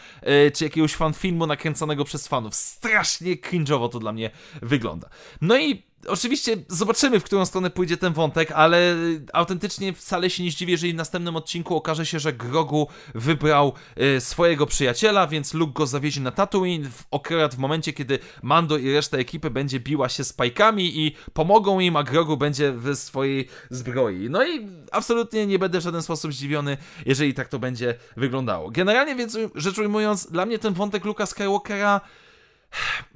y, 0.48 0.52
czy 0.52 0.64
jakiegoś 0.64 0.96
fanfilmu 0.96 1.48
nakręconego 1.48 2.06
przez 2.06 2.28
fanów. 2.28 2.56
Strasznie 2.56 3.36
cringe'owo 3.36 3.90
to 3.90 4.00
dla 4.00 4.12
mnie 4.12 4.32
wygląda. 4.62 5.10
No 5.42 5.58
i 5.58 5.93
Oczywiście 6.08 6.58
zobaczymy, 6.68 7.20
w 7.20 7.24
którą 7.24 7.46
stronę 7.46 7.70
pójdzie 7.70 7.98
ten 7.98 8.14
wątek, 8.14 8.52
ale 8.52 8.96
autentycznie 9.34 9.94
wcale 9.94 10.30
się 10.30 10.44
nie 10.44 10.52
zdziwię, 10.52 10.72
jeżeli 10.72 10.94
w 10.94 10.96
następnym 10.96 11.36
odcinku 11.36 11.76
okaże 11.76 12.06
się, 12.06 12.20
że 12.20 12.34
Grogu 12.34 12.88
wybrał 13.16 13.74
y, 14.18 14.22
swojego 14.22 14.66
przyjaciela, 14.66 15.28
więc 15.28 15.54
Luke 15.54 15.74
go 15.74 15.88
zawiezie 15.88 16.22
na 16.22 16.32
Tatooine, 16.32 16.90
w, 16.90 17.04
akurat 17.16 17.56
w 17.56 17.58
momencie, 17.58 17.94
kiedy 17.94 18.20
Mando 18.42 18.78
i 18.78 18.94
reszta 18.94 19.18
ekipy 19.18 19.50
będzie 19.50 19.80
biła 19.80 20.10
się 20.10 20.24
z 20.24 20.34
pajkami 20.34 21.00
i 21.00 21.16
pomogą 21.34 21.80
im, 21.80 21.96
a 21.96 22.04
Grogu 22.04 22.38
będzie 22.38 22.74
w 22.74 22.96
swojej 22.96 23.48
zbroi. 23.70 24.30
No 24.30 24.48
i 24.48 24.68
absolutnie 24.92 25.48
nie 25.48 25.60
będę 25.60 25.80
w 25.80 25.84
żaden 25.84 26.02
sposób 26.02 26.34
zdziwiony, 26.34 26.78
jeżeli 27.06 27.34
tak 27.34 27.48
to 27.48 27.60
będzie 27.60 27.96
wyglądało. 28.18 28.72
Generalnie 28.72 29.16
więc 29.16 29.38
rzecz 29.56 29.78
ujmując, 29.78 30.32
dla 30.32 30.46
mnie 30.46 30.60
ten 30.60 30.74
wątek 30.74 31.06
Luka 31.06 31.26
Skywalkera 31.26 32.02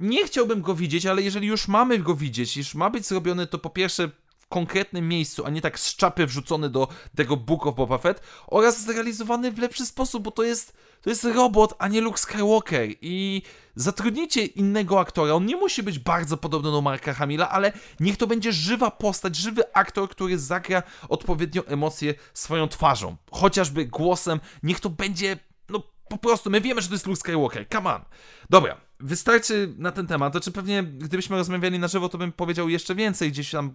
nie 0.00 0.26
chciałbym 0.26 0.62
go 0.62 0.74
widzieć, 0.74 1.06
ale 1.06 1.22
jeżeli 1.22 1.48
już 1.48 1.68
mamy 1.68 1.98
go 1.98 2.14
widzieć, 2.14 2.56
już 2.56 2.74
ma 2.74 2.90
być 2.90 3.06
zrobiony, 3.06 3.46
to 3.46 3.58
po 3.58 3.70
pierwsze 3.70 4.10
w 4.38 4.46
konkretnym 4.48 5.08
miejscu, 5.08 5.46
a 5.46 5.50
nie 5.50 5.60
tak 5.60 5.78
z 5.78 5.96
czapy 5.96 6.26
wrzucony 6.26 6.70
do 6.70 6.88
tego 7.16 7.36
Book 7.36 7.66
of 7.66 7.74
Boba 7.74 7.98
Fett 7.98 8.22
oraz 8.46 8.82
zrealizowany 8.82 9.52
w 9.52 9.58
lepszy 9.58 9.86
sposób, 9.86 10.22
bo 10.22 10.30
to 10.30 10.42
jest, 10.42 10.76
to 11.02 11.10
jest 11.10 11.24
robot, 11.24 11.74
a 11.78 11.88
nie 11.88 12.00
Luke 12.00 12.18
Skywalker. 12.18 12.88
I 13.00 13.42
zatrudnijcie 13.74 14.44
innego 14.44 15.00
aktora, 15.00 15.32
on 15.34 15.46
nie 15.46 15.56
musi 15.56 15.82
być 15.82 15.98
bardzo 15.98 16.36
podobny 16.36 16.70
do 16.70 16.80
Marka 16.80 17.14
Hamila, 17.14 17.50
ale 17.50 17.72
niech 18.00 18.16
to 18.16 18.26
będzie 18.26 18.52
żywa 18.52 18.90
postać, 18.90 19.36
żywy 19.36 19.74
aktor, 19.74 20.08
który 20.08 20.38
zagra 20.38 20.82
odpowiednio 21.08 21.66
emocje 21.66 22.14
swoją 22.34 22.68
twarzą, 22.68 23.16
chociażby 23.30 23.86
głosem, 23.86 24.40
niech 24.62 24.80
to 24.80 24.90
będzie, 24.90 25.38
no 25.68 25.82
po 26.08 26.18
prostu, 26.18 26.50
my 26.50 26.60
wiemy, 26.60 26.80
że 26.80 26.88
to 26.88 26.94
jest 26.94 27.06
Luke 27.06 27.20
Skywalker, 27.20 27.66
come 27.68 27.94
on. 27.94 28.02
Dobra, 28.50 28.87
wystarczy 29.00 29.74
na 29.78 29.92
ten 29.92 30.06
temat. 30.06 30.32
Znaczy 30.32 30.52
pewnie 30.52 30.82
gdybyśmy 30.82 31.36
rozmawiali 31.36 31.78
na 31.78 31.88
żywo, 31.88 32.08
to 32.08 32.18
bym 32.18 32.32
powiedział 32.32 32.68
jeszcze 32.68 32.94
więcej, 32.94 33.30
gdzieś 33.32 33.50
tam 33.50 33.72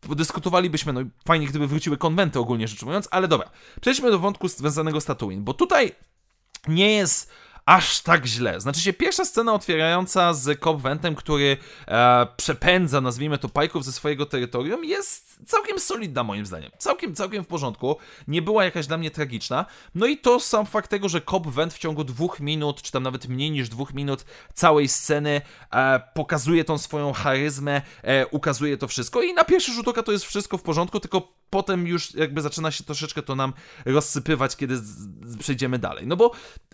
podyskutowalibyśmy, 0.00 0.92
no 0.92 1.00
fajnie 1.26 1.46
gdyby 1.46 1.66
wróciły 1.66 1.96
konwenty 1.96 2.38
ogólnie 2.38 2.68
rzecz 2.68 2.82
ujmując, 2.82 3.08
ale 3.10 3.28
dobra. 3.28 3.50
Przejdźmy 3.80 4.10
do 4.10 4.18
wątku 4.18 4.48
związanego 4.48 5.00
z 5.00 5.04
Tatooine, 5.04 5.44
bo 5.44 5.54
tutaj 5.54 5.92
nie 6.68 6.92
jest 6.92 7.30
aż 7.66 8.00
tak 8.00 8.26
źle. 8.26 8.60
Znaczy 8.60 8.80
się 8.80 8.92
pierwsza 8.92 9.24
scena 9.24 9.54
otwierająca 9.54 10.34
z 10.34 10.60
Cobb 10.60 10.82
Ventem, 10.82 11.14
który 11.14 11.56
e, 11.88 12.26
przepędza, 12.36 13.00
nazwijmy 13.00 13.38
to, 13.38 13.48
pajków 13.48 13.84
ze 13.84 13.92
swojego 13.92 14.26
terytorium, 14.26 14.84
jest 14.84 15.38
całkiem 15.46 15.78
solidna 15.78 16.24
moim 16.24 16.46
zdaniem. 16.46 16.70
Całkiem, 16.78 17.14
całkiem 17.14 17.44
w 17.44 17.46
porządku. 17.46 17.96
Nie 18.28 18.42
była 18.42 18.64
jakaś 18.64 18.86
dla 18.86 18.98
mnie 18.98 19.10
tragiczna. 19.10 19.66
No 19.94 20.06
i 20.06 20.18
to 20.18 20.40
sam 20.40 20.66
fakt 20.66 20.90
tego, 20.90 21.08
że 21.08 21.20
Cobb 21.20 21.46
Vent 21.46 21.74
w 21.74 21.78
ciągu 21.78 22.04
dwóch 22.04 22.40
minut, 22.40 22.82
czy 22.82 22.92
tam 22.92 23.02
nawet 23.02 23.28
mniej 23.28 23.50
niż 23.50 23.68
dwóch 23.68 23.94
minut 23.94 24.24
całej 24.54 24.88
sceny 24.88 25.40
e, 25.72 26.00
pokazuje 26.14 26.64
tą 26.64 26.78
swoją 26.78 27.12
charyzmę, 27.12 27.82
e, 28.02 28.26
ukazuje 28.26 28.76
to 28.76 28.88
wszystko 28.88 29.22
i 29.22 29.34
na 29.34 29.44
pierwszy 29.44 29.72
rzut 29.72 29.88
oka 29.88 30.02
to 30.02 30.12
jest 30.12 30.24
wszystko 30.24 30.58
w 30.58 30.62
porządku, 30.62 31.00
tylko 31.00 31.32
potem 31.50 31.86
już 31.86 32.14
jakby 32.14 32.40
zaczyna 32.40 32.70
się 32.70 32.84
troszeczkę 32.84 33.22
to 33.22 33.34
nam 33.34 33.52
rozsypywać, 33.84 34.56
kiedy 34.56 34.80
przejdziemy 35.38 35.78
dalej. 35.78 36.06
No 36.06 36.16
bo 36.16 36.32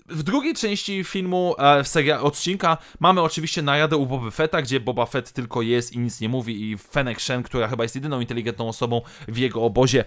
w 0.09 0.23
drugiej 0.23 0.55
części 0.55 1.05
filmu, 1.05 1.55
e, 1.59 1.85
w 1.85 1.89
serii 1.89 2.13
odcinka, 2.13 2.79
mamy 3.01 3.23
oczywiście 3.23 3.63
naradę 3.63 3.97
u 3.97 4.07
Boba 4.07 4.31
Fetta, 4.31 4.63
gdzie 4.63 4.81
Boba 4.81 5.07
Fett 5.07 5.33
tylko 5.33 5.63
jest 5.63 5.93
i 5.93 5.99
nic 5.99 6.21
nie 6.21 6.29
mówi 6.29 6.71
i 6.71 6.79
Fennec 6.79 7.21
Shen, 7.21 7.43
która 7.43 7.69
chyba 7.69 7.83
jest 7.83 7.95
jedyną 7.95 8.21
inteligentną 8.21 8.69
osobą 8.69 9.03
w 9.29 9.37
jego 9.37 9.63
obozie, 9.63 10.05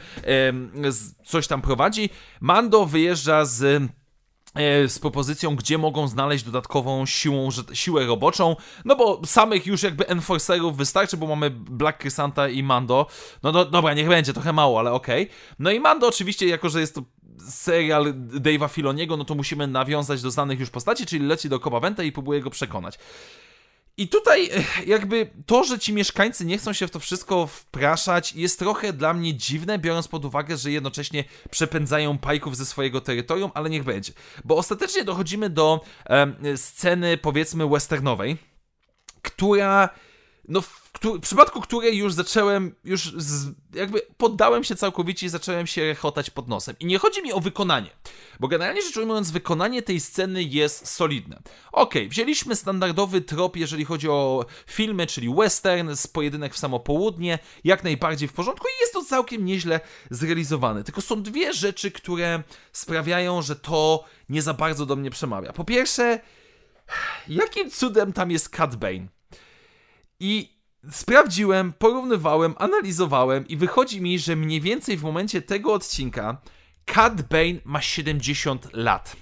coś 1.26 1.48
tam 1.48 1.62
prowadzi. 1.62 2.10
Mando 2.42 2.86
wyjeżdża 2.86 3.46
z 3.46 3.84
e, 4.56 4.88
z 4.88 5.00
propozycją, 5.00 5.56
gdzie 5.56 5.78
mogą 5.78 6.08
znaleźć 6.08 6.44
dodatkową 6.44 7.06
siłą, 7.06 7.50
siłę 7.74 8.06
roboczą, 8.06 8.56
no 8.86 8.96
bo 8.96 9.22
samych 9.26 9.68
już 9.68 9.84
jakby 9.84 10.08
enforcerów 10.08 10.78
wystarczy, 10.78 11.18
bo 11.18 11.28
mamy 11.28 11.50
Black 11.50 12.02
Chrysanta 12.02 12.50
i 12.50 12.64
Mando, 12.64 13.08
no 13.44 13.52
do, 13.52 13.66
dobra, 13.66 13.94
niech 13.94 14.08
będzie, 14.08 14.34
trochę 14.34 14.54
mało, 14.54 14.80
ale 14.80 14.92
okej. 14.92 15.24
Okay. 15.24 15.36
No 15.60 15.72
i 15.72 15.80
Mando 15.80 16.08
oczywiście, 16.08 16.48
jako 16.48 16.70
że 16.70 16.80
jest 16.80 16.96
to 16.96 17.02
serial 17.50 18.14
Dave'a 18.14 18.70
Filoniego, 18.70 19.18
no 19.18 19.26
to 19.26 19.36
musimy 19.36 19.68
nawiązać 19.68 20.22
do 20.22 20.32
znanych 20.32 20.60
już 20.60 20.70
postaci, 20.70 21.06
czyli 21.06 21.26
leci 21.26 21.50
do 21.50 21.60
Coba 21.60 21.80
Venta 21.80 22.04
i 22.04 22.12
próbuje 22.12 22.42
go 22.42 22.50
przekonać. 22.50 23.00
I 23.98 24.08
tutaj 24.08 24.50
jakby 24.86 25.30
to, 25.46 25.64
że 25.64 25.80
ci 25.80 25.94
mieszkańcy 25.94 26.46
nie 26.46 26.58
chcą 26.58 26.74
się 26.74 26.88
w 26.88 26.92
to 26.92 27.00
wszystko 27.00 27.48
wpraszać, 27.48 28.34
jest 28.34 28.60
trochę 28.60 28.94
dla 28.94 29.14
mnie 29.14 29.34
dziwne, 29.34 29.80
biorąc 29.80 30.08
pod 30.08 30.26
uwagę, 30.26 30.58
że 30.58 30.72
jednocześnie 30.72 31.24
przepędzają 31.52 32.18
pajków 32.18 32.58
ze 32.58 32.66
swojego 32.66 33.02
terytorium, 33.02 33.52
ale 33.54 33.70
niech 33.70 33.84
będzie. 33.84 34.14
Bo 34.46 34.58
ostatecznie 34.58 35.04
dochodzimy 35.04 35.50
do 35.50 35.82
sceny, 36.56 37.18
powiedzmy, 37.18 37.70
westernowej, 37.70 38.38
która 39.22 39.90
no 40.48 40.62
w, 41.04 41.20
przypadku 41.20 41.62
której 41.62 41.98
już 41.98 42.14
zacząłem, 42.14 42.76
już 42.84 43.14
z, 43.18 43.54
jakby 43.74 44.02
poddałem 44.18 44.64
się 44.64 44.76
całkowicie 44.76 45.26
i 45.26 45.30
zacząłem 45.30 45.68
się 45.68 45.82
rechotać 45.86 46.30
pod 46.30 46.48
nosem. 46.48 46.76
I 46.80 46.86
nie 46.86 47.00
chodzi 47.00 47.22
mi 47.22 47.34
o 47.34 47.40
wykonanie, 47.40 47.90
bo 48.40 48.48
generalnie 48.48 48.82
rzecz 48.82 48.98
ujmując, 48.98 49.32
wykonanie 49.32 49.82
tej 49.82 50.00
sceny 50.00 50.44
jest 50.44 50.88
solidne. 50.88 51.42
Ok, 51.72 51.94
wzięliśmy 52.10 52.56
standardowy 52.56 53.22
trop, 53.22 53.58
jeżeli 53.58 53.86
chodzi 53.86 54.10
o 54.10 54.46
filmy, 54.68 55.08
czyli 55.08 55.36
western, 55.36 55.96
z 55.96 56.08
pojedynek 56.08 56.54
w 56.54 56.58
samo 56.58 56.80
południe, 56.80 57.40
jak 57.64 57.84
najbardziej 57.84 58.28
w 58.28 58.34
porządku 58.34 58.68
i 58.68 58.82
jest 58.82 58.94
to 58.94 59.04
całkiem 59.04 59.46
nieźle 59.46 59.80
zrealizowane. 60.10 60.84
Tylko 60.84 61.02
są 61.02 61.24
dwie 61.24 61.54
rzeczy, 61.54 61.92
które 61.92 62.44
sprawiają, 62.74 63.42
że 63.42 63.56
to 63.56 64.04
nie 64.30 64.42
za 64.42 64.54
bardzo 64.54 64.86
do 64.86 64.96
mnie 64.96 65.12
przemawia. 65.12 65.54
Po 65.54 65.64
pierwsze, 65.64 66.20
jakim 67.28 67.72
cudem 67.72 68.14
tam 68.14 68.32
jest 68.32 68.50
Cat 68.50 68.76
Bane? 68.76 69.08
I 70.20 70.61
sprawdziłem, 70.92 71.74
porównywałem, 71.74 72.56
analizowałem 72.58 73.48
i 73.48 73.58
wychodzi 73.58 74.02
mi, 74.02 74.20
że 74.20 74.36
mniej 74.36 74.62
więcej 74.62 74.98
w 74.98 75.04
momencie 75.04 75.42
tego 75.42 75.74
odcinka 75.74 76.38
Cat 76.86 77.22
Bane 77.22 77.60
ma 77.66 77.82
70 77.82 78.68
lat. 78.74 79.16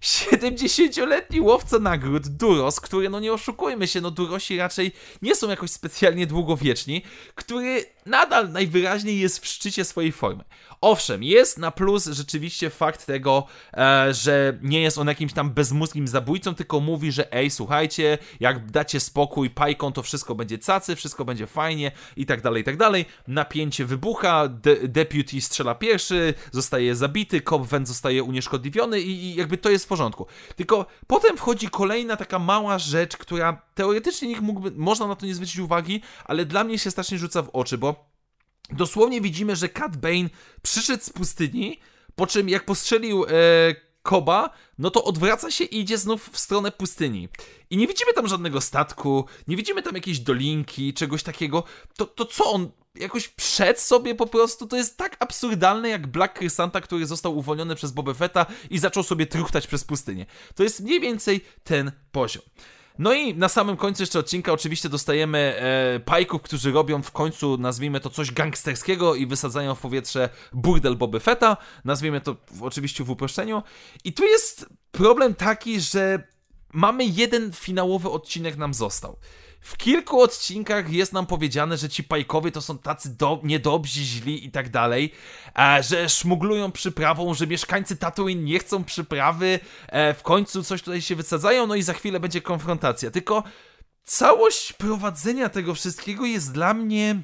70-letni 0.00 1.40
łowca 1.40 1.78
nagród, 1.78 2.28
Duros, 2.28 2.80
który, 2.80 3.10
no 3.10 3.20
nie 3.20 3.32
oszukujmy 3.32 3.86
się, 3.88 4.00
no 4.00 4.10
Durosi 4.10 4.56
raczej 4.56 4.92
nie 5.22 5.34
są 5.34 5.48
jakoś 5.48 5.70
specjalnie 5.70 6.26
długowieczni, 6.26 7.02
który 7.34 7.84
nadal 8.06 8.52
najwyraźniej 8.52 9.20
jest 9.20 9.38
w 9.38 9.46
szczycie 9.46 9.84
swojej 9.84 10.12
formy. 10.12 10.44
Owszem, 10.86 11.22
jest 11.22 11.58
na 11.58 11.70
plus 11.70 12.06
rzeczywiście 12.06 12.70
fakt 12.70 13.06
tego, 13.06 13.46
e, 13.76 14.14
że 14.14 14.58
nie 14.62 14.82
jest 14.82 14.98
on 14.98 15.08
jakimś 15.08 15.32
tam 15.32 15.50
bezmózgim 15.50 16.08
zabójcą, 16.08 16.54
tylko 16.54 16.80
mówi, 16.80 17.12
że 17.12 17.32
ej, 17.32 17.50
słuchajcie, 17.50 18.18
jak 18.40 18.70
dacie 18.70 19.00
spokój 19.00 19.50
pajką, 19.50 19.92
to 19.92 20.02
wszystko 20.02 20.34
będzie 20.34 20.58
cacy, 20.58 20.96
wszystko 20.96 21.24
będzie 21.24 21.46
fajnie 21.46 21.92
i 22.16 22.26
tak 22.26 22.42
dalej, 22.42 22.62
i 22.62 22.64
tak 22.64 22.76
dalej. 22.76 23.04
Napięcie 23.28 23.84
wybucha, 23.84 24.48
de 24.48 24.88
deputy 24.88 25.40
strzela 25.40 25.74
pierwszy, 25.74 26.34
zostaje 26.52 26.96
zabity, 26.96 27.40
Cobb 27.40 27.66
zostaje 27.84 28.22
unieszkodliwiony 28.22 29.00
i, 29.00 29.10
i 29.10 29.34
jakby 29.34 29.58
to 29.58 29.70
jest 29.70 29.84
w 29.84 29.88
porządku. 29.88 30.26
Tylko 30.56 30.86
potem 31.06 31.36
wchodzi 31.36 31.68
kolejna 31.68 32.16
taka 32.16 32.38
mała 32.38 32.78
rzecz, 32.78 33.16
która 33.16 33.62
teoretycznie 33.74 34.28
nikt 34.28 34.40
mógłby, 34.40 34.70
można 34.70 35.06
na 35.06 35.16
to 35.16 35.26
nie 35.26 35.34
zwrócić 35.34 35.58
uwagi, 35.58 36.00
ale 36.24 36.44
dla 36.44 36.64
mnie 36.64 36.78
się 36.78 36.90
strasznie 36.90 37.18
rzuca 37.18 37.42
w 37.42 37.48
oczy, 37.48 37.78
bo 37.78 38.15
dosłownie 38.72 39.20
widzimy, 39.20 39.56
że 39.56 39.68
Cat 39.68 39.96
Bane 39.96 40.28
przyszedł 40.62 41.04
z 41.04 41.10
pustyni, 41.10 41.80
po 42.14 42.26
czym 42.26 42.48
jak 42.48 42.64
postrzelił 42.64 43.24
e, 43.24 43.28
Koba, 44.02 44.50
no 44.78 44.90
to 44.90 45.04
odwraca 45.04 45.50
się 45.50 45.64
i 45.64 45.80
idzie 45.80 45.98
znów 45.98 46.30
w 46.32 46.38
stronę 46.38 46.72
pustyni. 46.72 47.28
I 47.70 47.76
nie 47.76 47.86
widzimy 47.86 48.12
tam 48.12 48.28
żadnego 48.28 48.60
statku, 48.60 49.24
nie 49.48 49.56
widzimy 49.56 49.82
tam 49.82 49.94
jakiejś 49.94 50.18
dolinki, 50.18 50.94
czegoś 50.94 51.22
takiego. 51.22 51.64
To, 51.96 52.06
to 52.06 52.24
co 52.24 52.50
on 52.50 52.70
jakoś 52.94 53.28
przed 53.28 53.80
sobie 53.80 54.14
po 54.14 54.26
prostu, 54.26 54.66
to 54.66 54.76
jest 54.76 54.96
tak 54.96 55.16
absurdalne 55.20 55.88
jak 55.88 56.06
Black 56.06 56.38
Chrysanta, 56.38 56.80
który 56.80 57.06
został 57.06 57.38
uwolniony 57.38 57.74
przez 57.74 57.92
Boba 57.92 58.14
Fetta 58.14 58.46
i 58.70 58.78
zaczął 58.78 59.02
sobie 59.02 59.26
truchtać 59.26 59.66
przez 59.66 59.84
pustynię. 59.84 60.26
To 60.54 60.62
jest 60.62 60.80
mniej 60.80 61.00
więcej 61.00 61.40
ten 61.64 61.92
poziom. 62.12 62.42
No 62.98 63.12
i 63.12 63.34
na 63.34 63.48
samym 63.48 63.76
końcu 63.76 64.02
jeszcze 64.02 64.18
odcinka 64.18 64.52
oczywiście 64.52 64.88
dostajemy 64.88 65.38
e, 65.38 66.00
pajków, 66.00 66.42
którzy 66.42 66.72
robią 66.72 67.02
w 67.02 67.10
końcu, 67.10 67.58
nazwijmy 67.58 68.00
to 68.00 68.10
coś 68.10 68.32
gangsterskiego 68.32 69.14
i 69.14 69.26
wysadzają 69.26 69.74
w 69.74 69.80
powietrze 69.80 70.28
burdel 70.52 70.96
Boby 70.96 71.20
Fetta, 71.20 71.56
nazwijmy 71.84 72.20
to 72.20 72.36
w, 72.50 72.62
oczywiście 72.62 73.04
w 73.04 73.10
uproszczeniu. 73.10 73.62
I 74.04 74.12
tu 74.12 74.24
jest 74.24 74.66
problem 74.90 75.34
taki, 75.34 75.80
że 75.80 76.28
mamy 76.72 77.04
jeden 77.04 77.52
finałowy 77.52 78.10
odcinek 78.10 78.56
nam 78.56 78.74
został. 78.74 79.18
W 79.66 79.76
kilku 79.76 80.20
odcinkach 80.20 80.92
jest 80.92 81.12
nam 81.12 81.26
powiedziane, 81.26 81.76
że 81.76 81.88
ci 81.88 82.04
pajkowie 82.04 82.52
to 82.52 82.60
są 82.60 82.78
tacy 82.78 83.16
do, 83.16 83.40
niedobrzy, 83.42 84.00
źli 84.00 84.46
i 84.46 84.50
tak 84.50 84.70
dalej, 84.70 85.12
e, 85.58 85.82
że 85.82 86.08
szmuglują 86.08 86.72
przyprawą, 86.72 87.34
że 87.34 87.46
mieszkańcy 87.46 87.96
Tatooine 87.96 88.44
nie 88.44 88.58
chcą 88.58 88.84
przyprawy, 88.84 89.60
e, 89.88 90.14
w 90.14 90.22
końcu 90.22 90.64
coś 90.64 90.82
tutaj 90.82 91.02
się 91.02 91.16
wysadzają, 91.16 91.66
no 91.66 91.74
i 91.74 91.82
za 91.82 91.92
chwilę 91.92 92.20
będzie 92.20 92.40
konfrontacja. 92.40 93.10
Tylko 93.10 93.42
całość 94.04 94.72
prowadzenia 94.72 95.48
tego 95.48 95.74
wszystkiego 95.74 96.26
jest 96.26 96.52
dla 96.52 96.74
mnie 96.74 97.22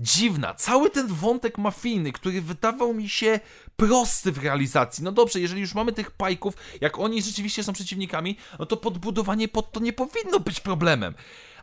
dziwna. 0.00 0.54
Cały 0.54 0.90
ten 0.90 1.06
wątek 1.06 1.58
mafijny, 1.58 2.12
który 2.12 2.42
wydawał 2.42 2.94
mi 2.94 3.08
się 3.08 3.40
prosty 3.76 4.32
w 4.32 4.38
realizacji. 4.38 5.04
No 5.04 5.12
dobrze, 5.12 5.40
jeżeli 5.40 5.60
już 5.60 5.74
mamy 5.74 5.92
tych 5.92 6.10
pajków, 6.10 6.54
jak 6.80 6.98
oni 6.98 7.22
rzeczywiście 7.22 7.64
są 7.64 7.72
przeciwnikami, 7.72 8.36
no 8.58 8.66
to 8.66 8.76
podbudowanie 8.76 9.48
pod 9.48 9.72
to 9.72 9.80
nie 9.80 9.92
powinno 9.92 10.40
być 10.40 10.60
problemem. 10.60 11.14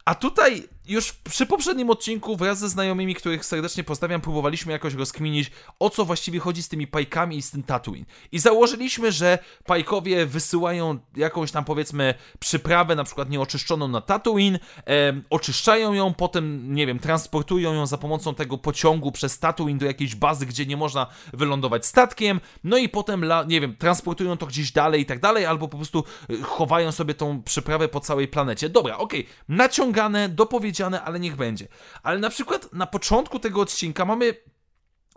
A 0.05 0.15
tutaj 0.15 0.67
już 0.89 1.13
przy 1.13 1.45
poprzednim 1.45 1.89
odcinku 1.89 2.35
wraz 2.35 2.59
ze 2.59 2.69
znajomymi, 2.69 3.15
których 3.15 3.45
serdecznie 3.45 3.83
pozdrawiam, 3.83 4.21
próbowaliśmy 4.21 4.71
jakoś 4.71 4.93
rozkminić, 4.93 5.51
o 5.79 5.89
co 5.89 6.05
właściwie 6.05 6.39
chodzi 6.39 6.63
z 6.63 6.69
tymi 6.69 6.87
pajkami 6.87 7.37
i 7.37 7.41
z 7.41 7.51
tym 7.51 7.63
Tatooine. 7.63 8.05
I 8.31 8.39
założyliśmy, 8.39 9.11
że 9.11 9.39
pajkowie 9.65 10.25
wysyłają 10.25 10.99
jakąś 11.15 11.51
tam 11.51 11.65
powiedzmy 11.65 12.13
przyprawę, 12.39 12.95
na 12.95 13.03
przykład 13.03 13.29
nieoczyszczoną 13.29 13.87
na 13.87 14.01
Tatooine, 14.01 14.59
e, 14.87 15.21
oczyszczają 15.29 15.93
ją, 15.93 16.13
potem, 16.13 16.75
nie 16.75 16.87
wiem, 16.87 16.99
transportują 16.99 17.73
ją 17.73 17.85
za 17.85 17.97
pomocą 17.97 18.35
tego 18.35 18.57
pociągu 18.57 19.11
przez 19.11 19.39
Tatooine 19.39 19.77
do 19.77 19.85
jakiejś 19.85 20.15
bazy, 20.15 20.45
gdzie 20.45 20.65
nie 20.65 20.77
można 20.77 21.07
wylądować 21.33 21.85
statkiem, 21.85 22.39
no 22.63 22.77
i 22.77 22.89
potem, 22.89 23.23
la, 23.25 23.43
nie 23.43 23.61
wiem, 23.61 23.75
transportują 23.75 24.37
to 24.37 24.45
gdzieś 24.45 24.71
dalej 24.71 25.01
i 25.01 25.05
tak 25.05 25.19
dalej, 25.19 25.45
albo 25.45 25.67
po 25.67 25.77
prostu 25.77 26.03
e, 26.29 26.41
chowają 26.41 26.91
sobie 26.91 27.13
tą 27.13 27.43
przyprawę 27.43 27.87
po 27.87 27.99
całej 27.99 28.27
planecie. 28.27 28.69
Dobra, 28.69 28.97
okej, 28.97 29.19
okay. 29.19 29.33
naciągane, 29.49 30.29
dopowiedziane 30.29 30.78
ale 30.85 31.19
niech 31.19 31.35
będzie. 31.35 31.67
Ale 32.03 32.19
na 32.19 32.29
przykład 32.29 32.73
na 32.73 32.87
początku 32.87 33.39
tego 33.39 33.61
odcinka 33.61 34.05
mamy 34.05 34.33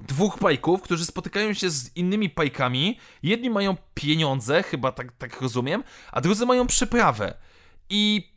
dwóch 0.01 0.39
pajków, 0.39 0.83
którzy 0.83 1.07
spotykają 1.07 1.55
się 1.55 1.71
z 1.71 1.97
innymi 1.97 2.31
pajkami. 2.31 2.99
Jedni 3.23 3.51
mają 3.51 3.77
pieniądze, 3.95 4.63
chyba 4.63 4.93
tak, 4.93 5.13
tak 5.13 5.41
rozumiem, 5.41 5.85
a 6.13 6.21
drudzy 6.21 6.47
mają 6.47 6.67
przyprawę. 6.67 7.35
I 7.91 8.33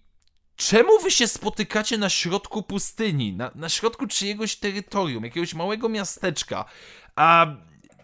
czemu 0.55 1.00
wy 1.00 1.12
się 1.12 1.27
spotykacie 1.27 1.98
na 1.98 2.10
środku 2.10 2.63
pustyni, 2.63 3.34
na, 3.34 3.51
na 3.55 3.70
środku 3.70 4.08
czyjegoś 4.08 4.55
terytorium, 4.55 5.24
jakiegoś 5.24 5.53
małego 5.53 5.89
miasteczka? 5.89 6.65
A 7.15 7.48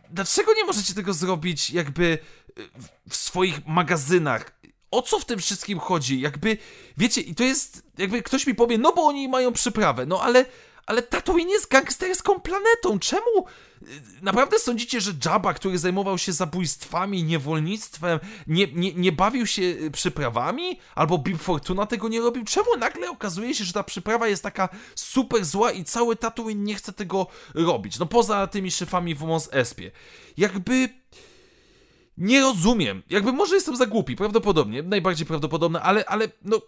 dlaczego 0.09 0.53
nie 0.53 0.65
możecie 0.65 0.93
tego 0.93 1.13
zrobić 1.13 1.69
jakby 1.69 2.17
w 3.09 3.15
swoich 3.15 3.67
magazynach? 3.67 4.60
O 4.91 5.01
co 5.01 5.19
w 5.19 5.25
tym 5.25 5.39
wszystkim 5.39 5.79
chodzi? 5.79 6.21
Jakby, 6.21 6.57
wiecie, 6.97 7.21
i 7.21 7.35
to 7.35 7.43
jest, 7.43 7.83
jakby 7.97 8.23
ktoś 8.23 8.47
mi 8.47 8.55
powie, 8.55 8.77
no 8.77 8.93
bo 8.93 9.05
oni 9.05 9.27
mają 9.27 9.53
przyprawę, 9.53 10.05
no 10.05 10.21
ale, 10.21 10.45
ale 10.85 11.01
Tatooine 11.01 11.49
jest 11.49 11.71
gangsterską 11.71 12.39
planetą, 12.39 12.99
czemu? 12.99 13.45
Y, 13.81 13.85
naprawdę 14.21 14.59
sądzicie, 14.59 15.01
że 15.01 15.11
Jabba, 15.25 15.53
który 15.53 15.77
zajmował 15.77 16.17
się 16.17 16.31
zabójstwami, 16.31 17.23
niewolnictwem, 17.23 18.19
nie, 18.47 18.67
nie, 18.73 18.93
nie 18.93 19.11
bawił 19.11 19.47
się 19.47 19.61
y, 19.61 19.91
przyprawami? 19.91 20.79
Albo 20.95 21.17
Bib 21.17 21.41
Fortuna 21.41 21.85
tego 21.85 22.07
nie 22.07 22.21
robił? 22.21 22.45
Czemu 22.45 22.77
nagle 22.77 23.09
okazuje 23.09 23.55
się, 23.55 23.63
że 23.63 23.73
ta 23.73 23.83
przyprawa 23.83 24.27
jest 24.27 24.43
taka 24.43 24.69
super 24.95 25.45
zła 25.45 25.71
i 25.71 25.83
cały 25.83 26.15
Tatooine 26.15 26.63
nie 26.63 26.75
chce 26.75 26.93
tego 26.93 27.27
robić? 27.53 27.99
No 27.99 28.05
poza 28.05 28.47
tymi 28.47 28.71
szyfami 28.71 29.15
w 29.15 29.21
Mos 29.21 29.49
Espie. 29.51 29.91
Jakby 30.37 30.89
nie 32.17 32.41
rozumiem. 32.41 33.03
Jakby 33.09 33.33
może 33.33 33.55
jestem 33.55 33.75
za 33.75 33.85
głupi, 33.85 34.15
prawdopodobnie, 34.15 34.83
najbardziej 34.83 35.25
prawdopodobne, 35.25 35.81
ale, 35.81 36.05
ale 36.05 36.27
no. 36.41 36.61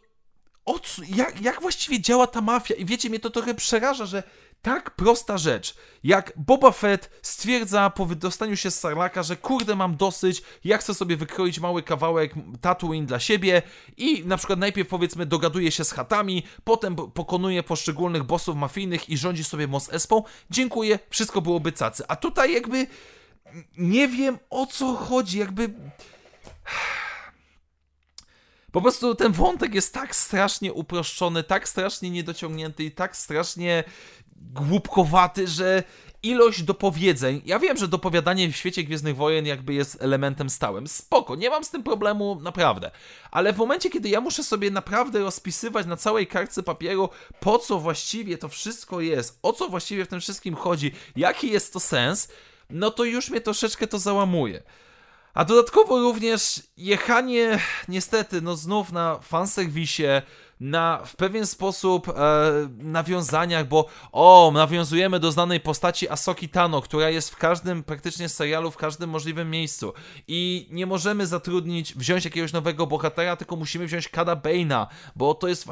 O 0.65 0.79
co, 0.79 1.01
jak, 1.15 1.41
jak 1.41 1.61
właściwie 1.61 2.01
działa 2.01 2.27
ta 2.27 2.41
mafia? 2.41 2.75
I 2.75 2.85
wiecie, 2.85 3.09
mnie 3.09 3.19
to 3.19 3.29
trochę 3.29 3.53
przeraża, 3.53 4.05
że 4.05 4.23
tak 4.63 4.91
prosta 4.91 5.37
rzecz, 5.37 5.75
jak 6.03 6.33
Boba 6.35 6.71
Fett 6.71 7.09
stwierdza 7.21 7.89
po 7.89 8.05
wydostaniu 8.05 8.57
się 8.57 8.71
z 8.71 8.79
Sarlaka, 8.79 9.23
że 9.23 9.37
kurde 9.37 9.75
mam 9.75 9.95
dosyć, 9.95 10.41
ja 10.63 10.77
chcę 10.77 10.93
sobie 10.93 11.17
wykroić 11.17 11.59
mały 11.59 11.83
kawałek 11.83 12.33
Tatooine 12.61 13.05
dla 13.05 13.19
siebie 13.19 13.61
i 13.97 14.23
na 14.25 14.37
przykład 14.37 14.59
najpierw 14.59 14.89
powiedzmy 14.89 15.25
dogaduje 15.25 15.71
się 15.71 15.83
z 15.83 15.91
chatami, 15.91 16.43
potem 16.63 16.95
pokonuje 16.95 17.63
poszczególnych 17.63 18.23
bossów 18.23 18.55
mafijnych 18.55 19.09
i 19.09 19.17
rządzi 19.17 19.43
sobie 19.43 19.67
Mos 19.67 19.93
Espą, 19.93 20.23
dziękuję, 20.49 20.99
wszystko 21.09 21.41
byłoby 21.41 21.71
cacy. 21.71 22.03
A 22.07 22.15
tutaj 22.15 22.53
jakby 22.53 22.87
nie 23.77 24.07
wiem 24.07 24.39
o 24.49 24.65
co 24.65 24.95
chodzi, 24.95 25.39
jakby. 25.39 25.73
Po 28.71 28.81
prostu 28.81 29.15
ten 29.15 29.31
wątek 29.31 29.75
jest 29.75 29.93
tak 29.93 30.15
strasznie 30.15 30.73
uproszczony, 30.73 31.43
tak 31.43 31.69
strasznie 31.69 32.09
niedociągnięty 32.09 32.83
i 32.83 32.91
tak 32.91 33.17
strasznie 33.17 33.83
głupkowaty, 34.35 35.47
że 35.47 35.83
ilość 36.23 36.63
dopowiedzeń. 36.63 37.41
Ja 37.45 37.59
wiem, 37.59 37.77
że 37.77 37.87
dopowiadanie 37.87 38.51
w 38.51 38.55
świecie 38.55 38.83
Gwiezdnych 38.83 39.15
Wojen 39.15 39.45
jakby 39.45 39.73
jest 39.73 40.01
elementem 40.01 40.49
stałym. 40.49 40.87
Spoko, 40.87 41.35
nie 41.35 41.49
mam 41.49 41.63
z 41.63 41.69
tym 41.69 41.83
problemu, 41.83 42.39
naprawdę. 42.41 42.91
Ale 43.31 43.53
w 43.53 43.57
momencie, 43.57 43.89
kiedy 43.89 44.09
ja 44.09 44.21
muszę 44.21 44.43
sobie 44.43 44.71
naprawdę 44.71 45.19
rozpisywać 45.19 45.85
na 45.85 45.97
całej 45.97 46.27
kartce 46.27 46.63
papieru, 46.63 47.09
po 47.39 47.59
co 47.59 47.79
właściwie 47.79 48.37
to 48.37 48.49
wszystko 48.49 49.01
jest, 49.01 49.39
o 49.41 49.53
co 49.53 49.69
właściwie 49.69 50.05
w 50.05 50.07
tym 50.07 50.19
wszystkim 50.19 50.55
chodzi, 50.55 50.91
jaki 51.15 51.51
jest 51.51 51.73
to 51.73 51.79
sens, 51.79 52.27
no 52.73 52.91
to 52.91 53.03
już 53.03 53.29
mnie 53.29 53.41
troszeczkę 53.41 53.87
to 53.87 53.99
załamuje. 53.99 54.63
A 55.33 55.45
dodatkowo 55.45 56.01
również 56.01 56.63
jechanie, 56.77 57.59
niestety, 57.87 58.41
no 58.41 58.55
znów 58.55 58.91
na 58.91 59.19
fanserwisie, 59.19 60.21
na 60.59 61.01
w 61.05 61.15
pewien 61.15 61.47
sposób 61.47 62.09
e, 62.09 62.13
nawiązaniach, 62.77 63.67
bo 63.67 63.85
o, 64.11 64.51
nawiązujemy 64.53 65.19
do 65.19 65.31
znanej 65.31 65.59
postaci 65.59 66.09
Asoki 66.09 66.49
Tano, 66.49 66.81
która 66.81 67.09
jest 67.09 67.29
w 67.29 67.35
każdym 67.35 67.83
praktycznie 67.83 68.29
serialu, 68.29 68.71
w 68.71 68.77
każdym 68.77 69.09
możliwym 69.09 69.49
miejscu. 69.49 69.93
I 70.27 70.67
nie 70.71 70.85
możemy 70.85 71.27
zatrudnić, 71.27 71.95
wziąć 71.95 72.25
jakiegoś 72.25 72.53
nowego 72.53 72.87
bohatera, 72.87 73.35
tylko 73.35 73.55
musimy 73.55 73.85
wziąć 73.85 74.09
Kada 74.09 74.35
Bane'a, 74.35 74.87
bo 75.15 75.33
to 75.33 75.47
jest 75.47 75.67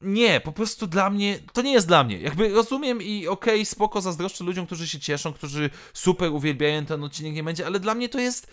nie, 0.00 0.40
po 0.40 0.52
prostu 0.52 0.86
dla 0.86 1.10
mnie, 1.10 1.38
to 1.52 1.62
nie 1.62 1.72
jest 1.72 1.86
dla 1.86 2.04
mnie. 2.04 2.18
Jakby 2.18 2.48
rozumiem 2.48 3.02
i 3.02 3.26
okej, 3.26 3.54
okay, 3.54 3.64
spoko, 3.64 4.00
zazdroszczę 4.00 4.44
ludziom, 4.44 4.66
którzy 4.66 4.88
się 4.88 5.00
cieszą, 5.00 5.32
którzy 5.32 5.70
super 5.92 6.32
uwielbiają 6.32 6.86
ten 6.86 7.04
odcinek, 7.04 7.34
nie 7.34 7.42
będzie, 7.42 7.66
ale 7.66 7.80
dla 7.80 7.94
mnie 7.94 8.08
to 8.08 8.18
jest, 8.18 8.50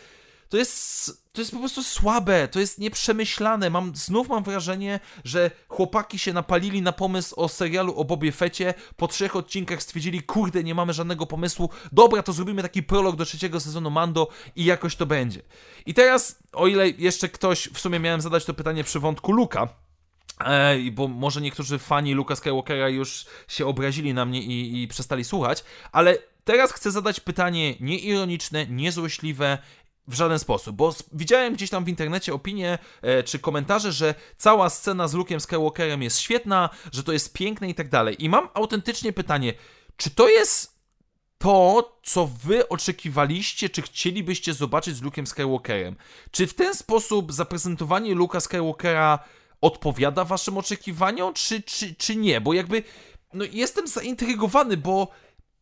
to 0.50 0.58
jest, 0.58 1.12
to 1.34 1.42
jest 1.42 1.52
po 1.52 1.60
prostu 1.60 1.84
słabe, 1.84 2.48
to 2.48 2.60
jest 2.60 2.80
nieprzemyślane. 2.80 3.70
Mam, 3.70 3.96
znów 3.96 4.30
mam 4.30 4.44
wrażenie, 4.44 5.00
że 5.24 5.52
chłopaki 5.68 6.20
się 6.20 6.34
napalili 6.34 6.82
na 6.82 6.92
pomysł 6.92 7.36
o 7.38 7.50
serialu 7.50 7.96
o 7.96 8.06
Bobie 8.06 8.32
Fecie, 8.32 8.74
po 8.96 9.08
trzech 9.08 9.36
odcinkach 9.36 9.84
stwierdzili, 9.84 10.24
kurde, 10.24 10.64
nie 10.64 10.76
mamy 10.76 10.94
żadnego 10.94 11.26
pomysłu, 11.26 11.70
dobra, 11.92 12.24
to 12.24 12.34
zrobimy 12.34 12.62
taki 12.62 12.84
prolog 12.84 13.16
do 13.16 13.26
trzeciego 13.26 13.60
sezonu 13.60 13.90
Mando 13.92 14.28
i 14.56 14.66
jakoś 14.66 14.96
to 14.96 15.06
będzie. 15.06 15.42
I 15.86 15.94
teraz, 15.94 16.40
o 16.54 16.68
ile 16.68 16.90
jeszcze 16.90 17.30
ktoś, 17.30 17.70
w 17.74 17.80
sumie 17.80 18.00
miałem 18.00 18.22
zadać 18.22 18.46
to 18.46 18.54
pytanie 18.54 18.84
przy 18.84 19.00
wątku 19.00 19.32
Luka, 19.32 19.85
Ej, 20.46 20.92
bo 20.92 21.08
może 21.08 21.42
niektórzy 21.42 21.80
fani 21.80 22.14
Luka 22.14 22.36
Skywalkera 22.36 22.90
już 22.90 23.26
się 23.48 23.66
obrazili 23.66 24.14
na 24.14 24.26
mnie 24.26 24.42
i, 24.42 24.84
i 24.84 24.88
przestali 24.88 25.24
słuchać, 25.24 25.64
ale 25.92 26.18
teraz 26.44 26.72
chcę 26.74 26.92
zadać 26.92 27.20
pytanie 27.20 27.76
nieironiczne, 27.80 28.68
niezłośliwe 28.68 29.58
w 30.08 30.14
żaden 30.14 30.40
sposób, 30.40 30.76
bo 30.76 30.96
widziałem 31.14 31.54
gdzieś 31.54 31.70
tam 31.70 31.86
w 31.86 31.90
internecie 31.90 32.34
opinie 32.34 32.78
e, 33.02 33.24
czy 33.24 33.40
komentarze, 33.40 33.92
że 33.92 34.16
cała 34.38 34.70
scena 34.70 35.08
z 35.08 35.16
Luke'em 35.16 35.40
Skywalkerem 35.40 36.04
jest 36.04 36.20
świetna, 36.20 36.70
że 36.92 37.04
to 37.04 37.14
jest 37.14 37.34
piękne 37.34 37.70
i 37.70 37.76
tak 37.76 37.90
dalej. 37.90 38.24
I 38.24 38.30
mam 38.30 38.50
autentycznie 38.54 39.14
pytanie, 39.14 39.54
czy 39.98 40.10
to 40.10 40.30
jest 40.30 40.76
to, 41.38 42.00
co 42.04 42.28
wy 42.44 42.70
oczekiwaliście, 42.70 43.70
czy 43.70 43.82
chcielibyście 43.82 44.54
zobaczyć 44.54 44.96
z 44.96 45.02
Luke'em 45.02 45.26
Skywalkerem? 45.26 45.96
Czy 46.32 46.48
w 46.48 46.54
ten 46.54 46.76
sposób 46.76 47.34
zaprezentowanie 47.34 48.16
Luka 48.16 48.40
Skywalkera 48.40 49.20
odpowiada 49.62 50.26
waszym 50.26 50.58
oczekiwaniom, 50.58 51.34
czy, 51.34 51.62
czy, 51.62 51.96
czy 51.96 52.16
nie? 52.16 52.42
Bo 52.42 52.54
jakby, 52.54 52.84
no 53.34 53.46
jestem 53.52 53.88
zaintrygowany, 53.88 54.78
bo 54.78 55.08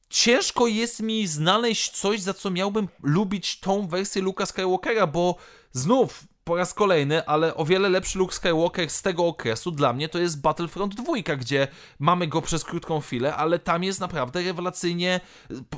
ciężko 0.09 0.67
jest 0.67 0.99
mi 0.99 1.27
znaleźć 1.27 1.91
coś, 1.91 2.21
za 2.21 2.33
co 2.33 2.51
miałbym 2.51 2.87
lubić 3.03 3.59
tą 3.59 3.87
wersję 3.87 4.21
Luka 4.21 4.45
Skywalkera, 4.45 5.07
bo 5.07 5.35
znów 5.71 6.23
po 6.43 6.55
raz 6.55 6.73
kolejny, 6.73 7.25
ale 7.25 7.55
o 7.55 7.65
wiele 7.65 7.89
lepszy 7.89 8.19
Luke 8.19 8.33
Skywalker 8.35 8.89
z 8.89 9.01
tego 9.01 9.27
okresu 9.27 9.71
dla 9.71 9.93
mnie 9.93 10.09
to 10.09 10.19
jest 10.19 10.41
Battlefront 10.41 10.95
2, 10.95 11.35
gdzie 11.37 11.67
mamy 11.99 12.27
go 12.27 12.41
przez 12.41 12.63
krótką 12.63 12.99
chwilę, 12.99 13.35
ale 13.35 13.59
tam 13.59 13.83
jest 13.83 13.99
naprawdę 13.99 14.43
rewelacyjnie 14.43 15.19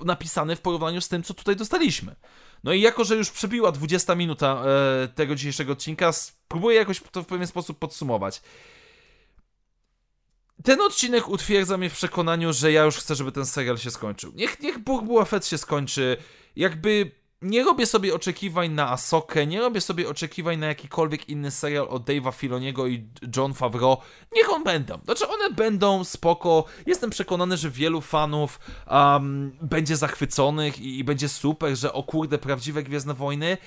napisany 0.06 0.56
w 0.56 0.62
porównaniu 0.62 1.02
z 1.02 1.08
tym, 1.08 1.24
co 1.24 1.34
tutaj 1.34 1.56
dostaliśmy. 1.56 2.16
No 2.66 2.74
i 2.74 2.82
jako, 2.82 3.04
że 3.04 3.16
już 3.16 3.32
przebiła 3.32 3.72
20 3.72 4.16
minuta 4.16 4.64
e, 4.66 5.08
tego 5.08 5.36
dzisiejszego 5.36 5.74
odcinka, 5.74 6.12
spróbuję 6.12 6.78
jakoś 6.78 7.02
to 7.12 7.24
w 7.24 7.26
pewien 7.26 7.48
sposób 7.48 7.80
podsumować. 7.80 8.42
Ten 10.64 10.82
odcinek 10.82 11.30
utwierdza 11.30 11.78
mnie 11.78 11.90
w 11.90 11.94
przekonaniu, 11.94 12.54
że 12.54 12.72
ja 12.72 12.84
już 12.84 12.98
chcę, 12.98 13.16
żeby 13.16 13.32
ten 13.32 13.46
serial 13.46 13.78
się 13.78 13.92
skończył. 13.92 14.32
Niech, 14.36 14.60
niech 14.60 14.80
Bóg 14.80 15.28
Fett 15.28 15.46
się 15.46 15.58
skończy. 15.58 16.18
Jakby 16.56 17.12
nie 17.42 17.64
robię 17.64 17.86
sobie 17.86 18.16
oczekiwań 18.16 18.72
na 18.72 18.92
Asokę, 18.92 19.48
nie 19.48 19.60
robię 19.60 19.82
sobie 19.82 20.10
oczekiwań 20.10 20.58
na 20.58 20.68
jakikolwiek 20.68 21.30
inny 21.30 21.52
serial 21.52 21.88
od 21.90 22.04
Dave'a 22.04 22.34
Filoniego 22.34 22.88
i 22.88 23.08
John 23.38 23.54
Favreau. 23.54 23.98
Niech 24.36 24.54
on 24.54 24.64
będą. 24.64 25.00
Znaczy 25.06 25.28
one 25.28 25.50
będą 25.50 26.04
spoko. 26.04 26.66
Jestem 26.86 27.10
przekonany, 27.10 27.58
że 27.58 27.70
wielu 27.70 28.02
fanów 28.02 28.60
um, 28.92 29.58
będzie 29.62 29.98
zachwyconych 29.98 30.80
i, 30.80 31.00
i 31.00 31.04
będzie 31.04 31.30
super, 31.30 31.78
że 31.78 31.94
o 31.94 32.04
kurde, 32.04 32.38
prawdziwe 32.38 32.84
Gwiezdne 32.84 33.14
Wojny. 33.14 33.58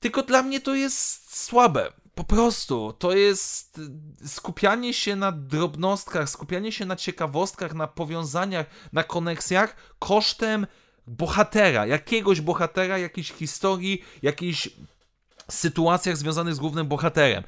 Tylko 0.00 0.22
dla 0.22 0.42
mnie 0.42 0.60
to 0.60 0.74
jest 0.74 1.36
słabe. 1.36 1.92
Po 2.14 2.24
prostu 2.24 2.92
to 2.98 3.12
jest 3.12 3.80
skupianie 4.26 4.94
się 4.94 5.16
na 5.16 5.32
drobnostkach, 5.32 6.30
skupianie 6.30 6.72
się 6.72 6.86
na 6.86 6.96
ciekawostkach, 6.96 7.74
na 7.74 7.86
powiązaniach, 7.86 8.66
na 8.92 9.02
koneksjach 9.02 9.76
kosztem 9.98 10.66
bohatera, 11.06 11.86
jakiegoś 11.86 12.40
bohatera, 12.40 12.98
jakiejś 12.98 13.32
historii, 13.32 14.04
jakiejś 14.22 14.68
sytuacjach 15.50 16.16
związanych 16.16 16.54
z 16.54 16.58
głównym 16.58 16.86
bohaterem. 16.86 17.44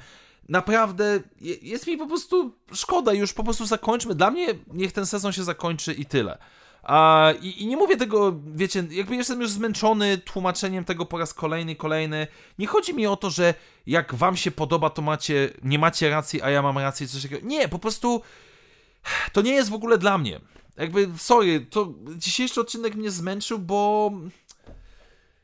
Naprawdę 0.49 1.19
jest 1.61 1.87
mi 1.87 1.97
po 1.97 2.07
prostu 2.07 2.53
szkoda, 2.73 3.13
już 3.13 3.33
po 3.33 3.43
prostu 3.43 3.65
zakończmy. 3.65 4.15
Dla 4.15 4.31
mnie 4.31 4.47
niech 4.73 4.91
ten 4.91 5.05
sezon 5.05 5.31
się 5.31 5.43
zakończy 5.43 5.93
i 5.93 6.05
tyle. 6.05 6.37
A, 6.83 7.33
i, 7.41 7.63
I 7.63 7.67
nie 7.67 7.77
mówię 7.77 7.97
tego, 7.97 8.39
wiecie, 8.55 8.83
jakby 8.89 9.15
jestem 9.15 9.41
już 9.41 9.49
zmęczony 9.49 10.17
tłumaczeniem 10.17 10.85
tego 10.85 11.05
po 11.05 11.17
raz 11.17 11.33
kolejny, 11.33 11.75
kolejny. 11.75 12.27
Nie 12.59 12.67
chodzi 12.67 12.93
mi 12.93 13.07
o 13.07 13.15
to, 13.15 13.29
że 13.29 13.53
jak 13.87 14.15
wam 14.15 14.37
się 14.37 14.51
podoba, 14.51 14.89
to 14.89 15.01
macie, 15.01 15.49
nie 15.63 15.79
macie 15.79 16.09
racji, 16.09 16.41
a 16.41 16.49
ja 16.49 16.61
mam 16.61 16.77
rację, 16.77 17.07
coś 17.07 17.21
takiego. 17.21 17.47
Nie, 17.47 17.67
po 17.69 17.79
prostu 17.79 18.21
to 19.33 19.41
nie 19.41 19.51
jest 19.51 19.69
w 19.69 19.73
ogóle 19.73 19.97
dla 19.97 20.17
mnie. 20.17 20.39
Jakby, 20.77 21.09
sorry, 21.17 21.65
to 21.69 21.93
dzisiejszy 22.15 22.61
odcinek 22.61 22.95
mnie 22.95 23.11
zmęczył, 23.11 23.59
bo 23.59 24.11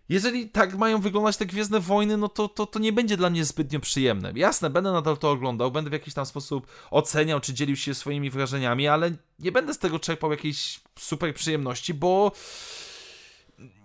jeżeli 0.09 0.49
tak 0.49 0.77
mają 0.77 1.01
wyglądać 1.01 1.37
te 1.37 1.45
Gwiezdne 1.45 1.79
Wojny, 1.79 2.17
no 2.17 2.29
to, 2.29 2.47
to, 2.47 2.65
to 2.65 2.79
nie 2.79 2.93
będzie 2.93 3.17
dla 3.17 3.29
mnie 3.29 3.45
zbytnio 3.45 3.79
przyjemne. 3.79 4.33
Jasne, 4.35 4.69
będę 4.69 4.91
nadal 4.91 5.17
to 5.17 5.31
oglądał, 5.31 5.71
będę 5.71 5.89
w 5.89 5.93
jakiś 5.93 6.13
tam 6.13 6.25
sposób 6.25 6.67
oceniał, 6.91 7.39
czy 7.39 7.53
dzielił 7.53 7.75
się 7.75 7.93
swoimi 7.93 8.29
wrażeniami, 8.29 8.87
ale 8.87 9.11
nie 9.39 9.51
będę 9.51 9.73
z 9.73 9.79
tego 9.79 9.99
czerpał 9.99 10.31
jakiejś 10.31 10.79
super 10.99 11.33
przyjemności, 11.33 11.93
bo 11.93 12.31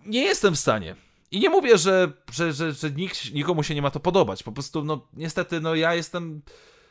nie 0.06 0.22
jestem 0.22 0.54
w 0.54 0.58
stanie. 0.58 0.96
I 1.30 1.40
nie 1.40 1.50
mówię, 1.50 1.78
że, 1.78 2.12
że, 2.32 2.52
że, 2.52 2.72
że 2.72 2.90
nikt, 2.90 3.34
nikomu 3.34 3.62
się 3.62 3.74
nie 3.74 3.82
ma 3.82 3.90
to 3.90 4.00
podobać. 4.00 4.42
Po 4.42 4.52
prostu, 4.52 4.84
no 4.84 5.06
niestety, 5.12 5.60
no 5.60 5.74
ja 5.74 5.94
jestem 5.94 6.42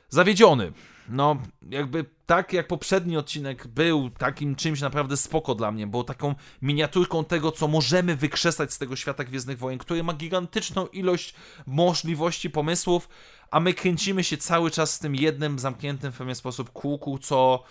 zawiedziony. 0.10 0.71
No, 1.10 1.38
jakby 1.70 2.06
tak 2.26 2.54
jak 2.54 2.67
poprzedni 2.67 3.17
odcinek 3.17 3.67
był 3.67 4.10
takim 4.10 4.56
czymś 4.56 4.82
naprawdę 4.82 5.17
spoko 5.17 5.56
dla 5.56 5.72
mnie, 5.72 5.88
bo 5.88 6.04
taką 6.04 6.36
miniaturką 6.62 7.26
tego, 7.26 7.52
co 7.52 7.67
możemy 7.67 8.15
wykrzesać 8.15 8.74
z 8.74 8.78
tego 8.78 8.96
świata 8.96 9.24
Gwiezdnych 9.24 9.58
Wojen, 9.58 9.80
który 9.80 10.04
ma 10.04 10.13
gigantyczną 10.13 10.88
ilość 10.88 11.34
możliwości, 11.65 12.50
pomysłów, 12.50 13.10
a 13.52 13.60
my 13.60 13.74
kręcimy 13.74 14.24
się 14.24 14.38
cały 14.38 14.72
czas 14.72 14.93
z 14.93 15.00
tym 15.00 15.15
jednym 15.15 15.60
zamkniętym 15.60 16.12
w 16.12 16.17
pewien 16.17 16.36
sposób 16.36 16.72
kółku, 16.72 17.17
co... 17.17 17.63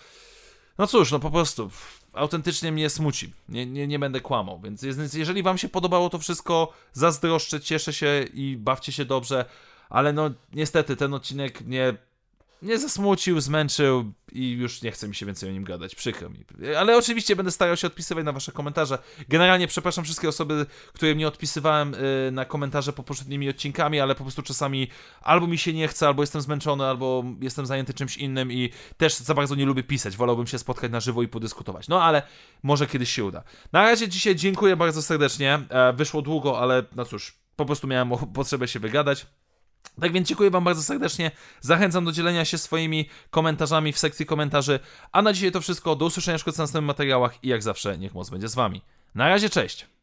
No 0.77 0.87
cóż, 0.87 1.11
no 1.11 1.19
po 1.19 1.31
prostu 1.31 1.69
autentycznie 2.13 2.71
mnie 2.71 2.89
smuci. 2.89 3.33
Nie, 3.49 3.65
nie, 3.65 3.87
nie 3.87 3.99
będę 3.99 4.21
kłamał. 4.21 4.59
Więc 4.59 4.83
jeżeli 5.13 5.43
wam 5.43 5.57
się 5.57 5.69
podobało 5.69 6.09
to 6.09 6.19
wszystko, 6.19 6.73
zazdroszczę, 6.93 7.61
cieszę 7.61 7.93
się 7.93 8.25
i 8.33 8.57
bawcie 8.57 8.91
się 8.91 9.05
dobrze. 9.05 9.45
Ale 9.89 10.13
no 10.13 10.31
niestety 10.53 10.95
ten 10.95 11.13
odcinek 11.13 11.61
mnie 11.61 11.97
mnie 12.61 12.79
zasmucił, 12.79 13.41
zmęczył 13.41 14.13
i 14.31 14.51
już 14.51 14.81
nie 14.81 14.91
chce 14.91 15.07
mi 15.07 15.15
się 15.15 15.25
więcej 15.25 15.49
o 15.49 15.51
nim 15.51 15.63
gadać, 15.63 15.95
przykro 15.95 16.29
mi. 16.29 16.45
Ale 16.77 16.97
oczywiście 16.97 17.35
będę 17.35 17.51
starał 17.51 17.77
się 17.77 17.87
odpisywać 17.87 18.25
na 18.25 18.31
wasze 18.31 18.51
komentarze. 18.51 18.97
Generalnie 19.29 19.67
przepraszam 19.67 20.03
wszystkie 20.03 20.29
osoby, 20.29 20.65
które 20.93 21.15
nie 21.15 21.27
odpisywałem 21.27 21.93
y, 21.93 22.31
na 22.31 22.45
komentarze 22.45 22.93
po 22.93 23.03
poprzednimi 23.03 23.49
odcinkami, 23.49 23.99
ale 23.99 24.15
po 24.15 24.23
prostu 24.23 24.41
czasami 24.41 24.87
albo 25.21 25.47
mi 25.47 25.57
się 25.57 25.73
nie 25.73 25.87
chce, 25.87 26.07
albo 26.07 26.23
jestem 26.23 26.41
zmęczony, 26.41 26.85
albo 26.85 27.23
jestem 27.41 27.65
zajęty 27.65 27.93
czymś 27.93 28.17
innym 28.17 28.51
i 28.51 28.69
też 28.97 29.15
za 29.15 29.33
bardzo 29.33 29.55
nie 29.55 29.65
lubię 29.65 29.83
pisać. 29.83 30.17
Wolałbym 30.17 30.47
się 30.47 30.59
spotkać 30.59 30.91
na 30.91 30.99
żywo 30.99 31.23
i 31.23 31.27
podyskutować. 31.27 31.87
No 31.87 32.03
ale 32.03 32.21
może 32.63 32.87
kiedyś 32.87 33.13
się 33.13 33.25
uda. 33.25 33.43
Na 33.71 33.81
razie 33.81 34.09
dzisiaj 34.09 34.35
dziękuję 34.35 34.75
bardzo 34.75 35.01
serdecznie. 35.01 35.59
E, 35.69 35.93
wyszło 35.93 36.21
długo, 36.21 36.59
ale 36.59 36.83
no 36.95 37.05
cóż, 37.05 37.33
po 37.55 37.65
prostu 37.65 37.87
miałem 37.87 38.09
potrzebę 38.33 38.67
się 38.67 38.79
wygadać. 38.79 39.25
Tak 40.01 40.11
więc 40.11 40.27
dziękuję 40.27 40.51
Wam 40.51 40.63
bardzo 40.63 40.83
serdecznie. 40.83 41.31
Zachęcam 41.61 42.05
do 42.05 42.11
dzielenia 42.11 42.45
się 42.45 42.57
swoimi 42.57 43.09
komentarzami 43.29 43.93
w 43.93 43.99
sekcji 43.99 44.25
komentarzy. 44.25 44.79
A 45.11 45.21
na 45.21 45.33
dzisiaj 45.33 45.51
to 45.51 45.61
wszystko. 45.61 45.95
Do 45.95 46.05
usłyszenia 46.05 46.37
w 46.37 46.45
następnych 46.45 46.83
materiałach 46.83 47.43
i 47.43 47.47
jak 47.47 47.63
zawsze 47.63 47.97
niech 47.97 48.13
moc 48.13 48.29
będzie 48.29 48.47
z 48.47 48.55
Wami. 48.55 48.81
Na 49.15 49.29
razie, 49.29 49.49
cześć! 49.49 49.96